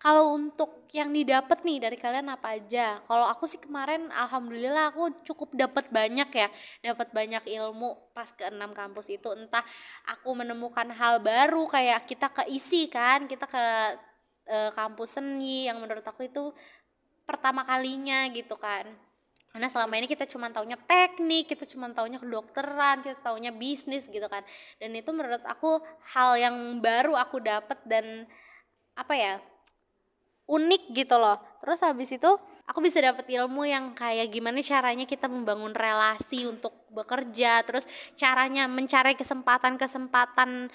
[0.00, 3.04] Kalau untuk yang didapat nih dari kalian apa aja?
[3.04, 6.48] Kalau aku sih kemarin alhamdulillah aku cukup dapat banyak ya,
[6.80, 9.28] dapat banyak ilmu pas ke enam kampus itu.
[9.36, 9.60] Entah
[10.08, 13.64] aku menemukan hal baru kayak kita keisi kan, kita ke
[14.48, 16.54] eh, kampus seni yang menurut aku itu
[17.28, 18.86] pertama kalinya gitu kan.
[19.56, 24.28] Karena selama ini kita cuma taunya teknik, kita cuma taunya kedokteran, kita taunya bisnis gitu
[24.28, 24.44] kan.
[24.76, 25.80] Dan itu menurut aku
[26.12, 28.28] hal yang baru aku dapat dan
[28.92, 29.40] apa ya?
[30.46, 31.42] unik gitu loh.
[31.58, 32.30] Terus habis itu
[32.66, 37.84] aku bisa dapat ilmu yang kayak gimana caranya kita membangun relasi untuk bekerja, terus
[38.14, 40.70] caranya mencari kesempatan-kesempatan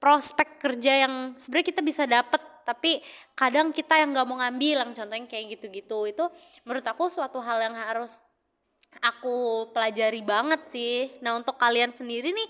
[0.00, 3.00] prospek kerja yang sebenarnya kita bisa dapat tapi
[3.34, 5.98] kadang kita yang nggak mau ngambil yang contohnya kayak gitu-gitu.
[6.08, 6.24] Itu
[6.64, 8.22] menurut aku suatu hal yang harus
[8.98, 11.10] aku pelajari banget sih.
[11.22, 12.48] Nah untuk kalian sendiri nih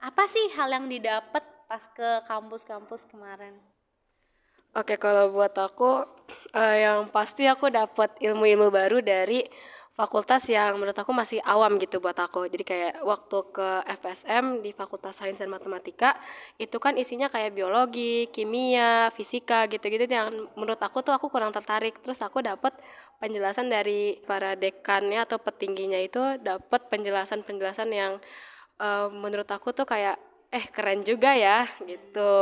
[0.00, 3.54] apa sih hal yang didapat pas ke kampus-kampus kemarin?
[4.70, 6.06] Oke, kalau buat aku
[6.54, 9.42] eh, yang pasti aku dapat ilmu-ilmu baru dari
[10.00, 12.48] fakultas yang menurut aku masih awam gitu buat aku.
[12.48, 13.68] Jadi kayak waktu ke
[14.00, 16.16] FSM di Fakultas Sains dan Matematika
[16.56, 22.00] itu kan isinya kayak biologi, kimia, fisika gitu-gitu yang menurut aku tuh aku kurang tertarik.
[22.00, 22.72] Terus aku dapat
[23.20, 28.16] penjelasan dari para dekannya atau petingginya itu dapat penjelasan-penjelasan yang
[28.80, 30.16] eh, menurut aku tuh kayak
[30.48, 32.32] eh keren juga ya gitu.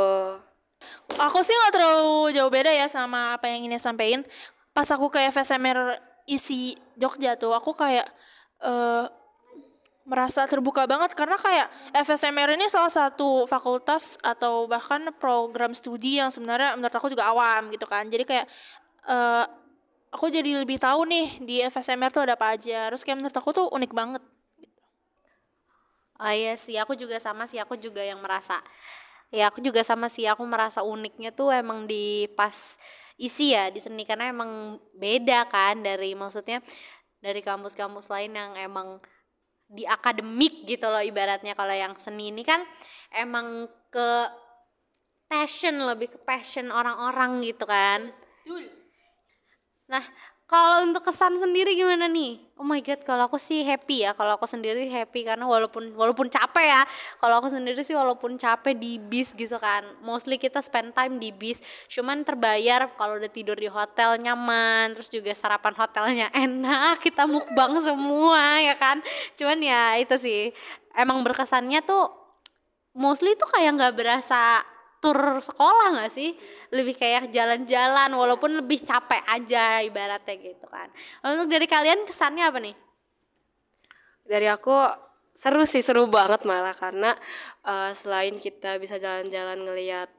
[1.19, 4.23] Aku sih nggak terlalu jauh beda ya sama apa yang ini sampaikan.
[4.71, 8.07] Pas aku ke FSMR isi Jogja tuh, aku kayak
[8.61, 9.07] eh
[10.09, 16.33] merasa terbuka banget karena kayak FSMR ini salah satu fakultas atau bahkan program studi yang
[16.33, 18.09] sebenarnya menurut aku juga awam gitu kan.
[18.09, 18.45] Jadi kayak
[19.09, 19.45] eh
[20.09, 22.89] aku jadi lebih tahu nih di FSMR tuh ada apa aja.
[22.89, 24.23] Terus kayak menurut aku tuh unik banget.
[26.19, 28.59] Oh iya sih, aku juga sama sih, aku juga yang merasa
[29.29, 32.81] Ya aku juga sama sih, aku merasa uniknya tuh emang di pas
[33.19, 36.63] isi ya di seni karena emang beda kan dari maksudnya
[37.19, 39.03] dari kampus-kampus lain yang emang
[39.69, 42.63] di akademik gitu loh ibaratnya kalau yang seni ini kan
[43.13, 44.11] emang ke
[45.29, 48.09] passion lebih ke passion orang-orang gitu kan.
[49.85, 50.01] Nah,
[50.49, 52.41] kalau untuk kesan sendiri gimana nih?
[52.57, 54.17] Oh my god, kalau aku sih happy ya.
[54.17, 56.81] Kalau aku sendiri happy karena walaupun walaupun capek ya.
[57.21, 59.85] Kalau aku sendiri sih walaupun capek di bis gitu kan.
[60.01, 61.61] Mostly kita spend time di bis.
[61.85, 67.77] Cuman terbayar kalau udah tidur di hotel nyaman, terus juga sarapan hotelnya enak, kita mukbang
[67.85, 69.05] semua ya kan.
[69.37, 70.49] Cuman ya itu sih
[70.97, 72.09] emang berkesannya tuh
[72.97, 74.65] mostly tuh kayak nggak berasa
[74.99, 76.35] tur sekolah nggak sih?
[76.75, 80.91] Lebih kayak jalan-jalan walaupun lebih capek aja ibaratnya gitu kan.
[81.23, 82.75] Untuk dari kalian kesannya apa nih?
[84.27, 84.75] Dari aku
[85.33, 86.75] seru sih seru banget malah.
[86.75, 87.15] Karena
[87.63, 90.11] eh, selain kita bisa jalan-jalan ngelihat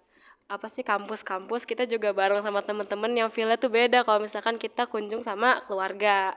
[0.50, 4.02] apa sih kampus-kampus kita juga bareng sama teman-teman yang feel tuh beda.
[4.02, 6.34] Kalau misalkan kita kunjung sama keluarga.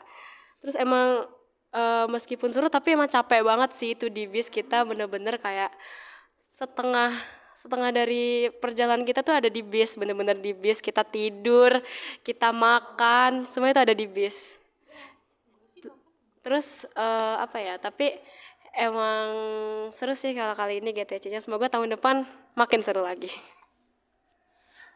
[0.59, 1.25] Terus emang
[1.71, 4.51] eh, meskipun seru tapi emang capek banget sih itu di bis.
[4.51, 5.71] Kita bener-bener kayak
[6.53, 7.17] setengah
[7.53, 11.81] setengah dari perjalanan kita tuh ada di bis bener-bener di bis kita tidur
[12.25, 14.57] kita makan semuanya itu ada di bis
[16.43, 18.13] terus eh, apa ya tapi
[18.73, 19.29] emang
[19.93, 22.25] seru sih kalau kali ini GTC-nya semoga tahun depan
[22.57, 23.29] makin seru lagi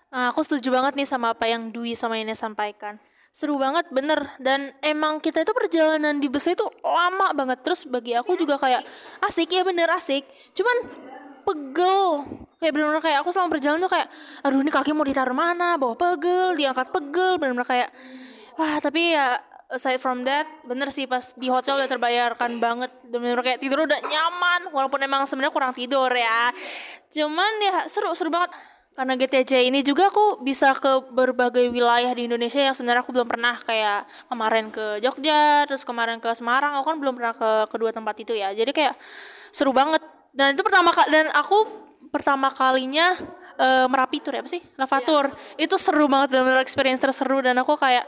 [0.08, 2.95] Nah, aku setuju banget nih sama apa yang Dwi sama Ines sampaikan.
[3.36, 4.24] Seru banget, bener.
[4.39, 7.60] Dan emang kita itu perjalanan di busnya itu lama banget.
[7.62, 8.88] Terus bagi aku juga kayak
[9.28, 10.24] asik, ya bener asik.
[10.55, 10.78] Cuman
[11.48, 12.28] pegel.
[12.60, 14.08] Kayak bener-bener kayak aku selama perjalanan tuh kayak,
[14.43, 17.39] aduh ini kaki mau ditaruh mana, bawa pegel, diangkat pegel.
[17.39, 17.89] Bener-bener kayak,
[18.60, 22.91] wah tapi ya aside from that, bener sih pas di hotel udah terbayarkan banget.
[23.08, 26.52] Bener-bener kayak tidur udah nyaman, walaupun emang sebenarnya kurang tidur ya.
[27.14, 28.52] Cuman ya seru, seru banget.
[28.98, 33.30] Karena GTC ini juga aku bisa ke berbagai wilayah di Indonesia yang sebenarnya aku belum
[33.30, 37.93] pernah kayak kemarin ke Jogja, terus kemarin ke Semarang, aku kan belum pernah ke kedua
[37.93, 38.50] tempat itu ya.
[38.58, 38.98] Jadi kayak
[39.54, 40.02] seru banget.
[40.38, 41.66] Dan itu pertama kali dan aku
[42.14, 43.18] pertama kalinya
[43.58, 44.62] eh, Merapi Tour ya apa sih?
[44.78, 45.34] Lavatur.
[45.58, 48.06] Itu seru banget benar-benar experience terseru dan aku kayak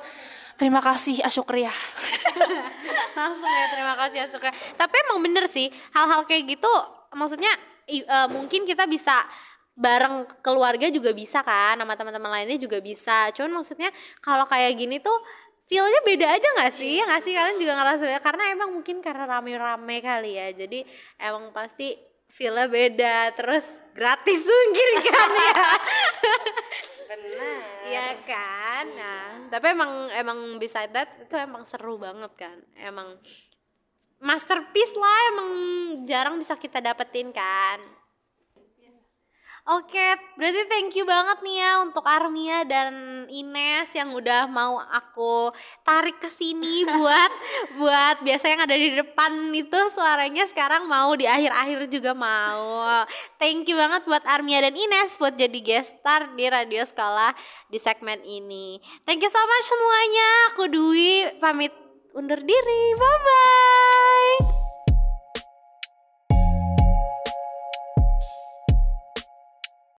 [0.61, 1.73] terima kasih Asyukriah.
[3.19, 6.71] langsung ya terima kasih Asukra tapi emang bener sih hal-hal kayak gitu
[7.15, 7.51] maksudnya
[7.89, 9.13] eh, mungkin kita bisa
[9.79, 14.99] bareng keluarga juga bisa kan sama teman-teman lainnya juga bisa cuman maksudnya kalau kayak gini
[14.99, 15.15] tuh
[15.69, 18.99] feelnya beda aja nggak sih ya nggak sih kalian juga ngerasa beda karena emang mungkin
[18.99, 20.83] karena rame-rame kali ya jadi
[21.21, 22.08] emang pasti
[22.39, 25.63] feelnya beda terus gratis mungkin kan ya?
[27.89, 28.85] Iya kan?
[28.95, 32.57] Nah tapi emang emang beside that itu emang seru banget kan?
[32.79, 33.19] Emang
[34.23, 35.49] masterpiece lah emang
[36.07, 37.98] jarang bisa kita dapetin kan
[39.67, 40.07] Oke,
[40.39, 45.51] berarti thank you banget nih ya untuk Armia dan Ines yang udah mau aku
[45.83, 47.31] tarik ke sini buat
[47.75, 52.87] buat biasanya yang ada di depan itu suaranya sekarang mau di akhir-akhir juga mau.
[53.35, 57.35] Thank you banget buat Armia dan Ines buat jadi guest star di Radio Skala
[57.67, 58.79] di segmen ini.
[59.03, 60.29] Thank you so much semuanya.
[60.55, 61.11] Aku Dwi
[61.43, 61.75] pamit
[62.15, 62.83] undur diri.
[62.95, 64.68] Bye bye.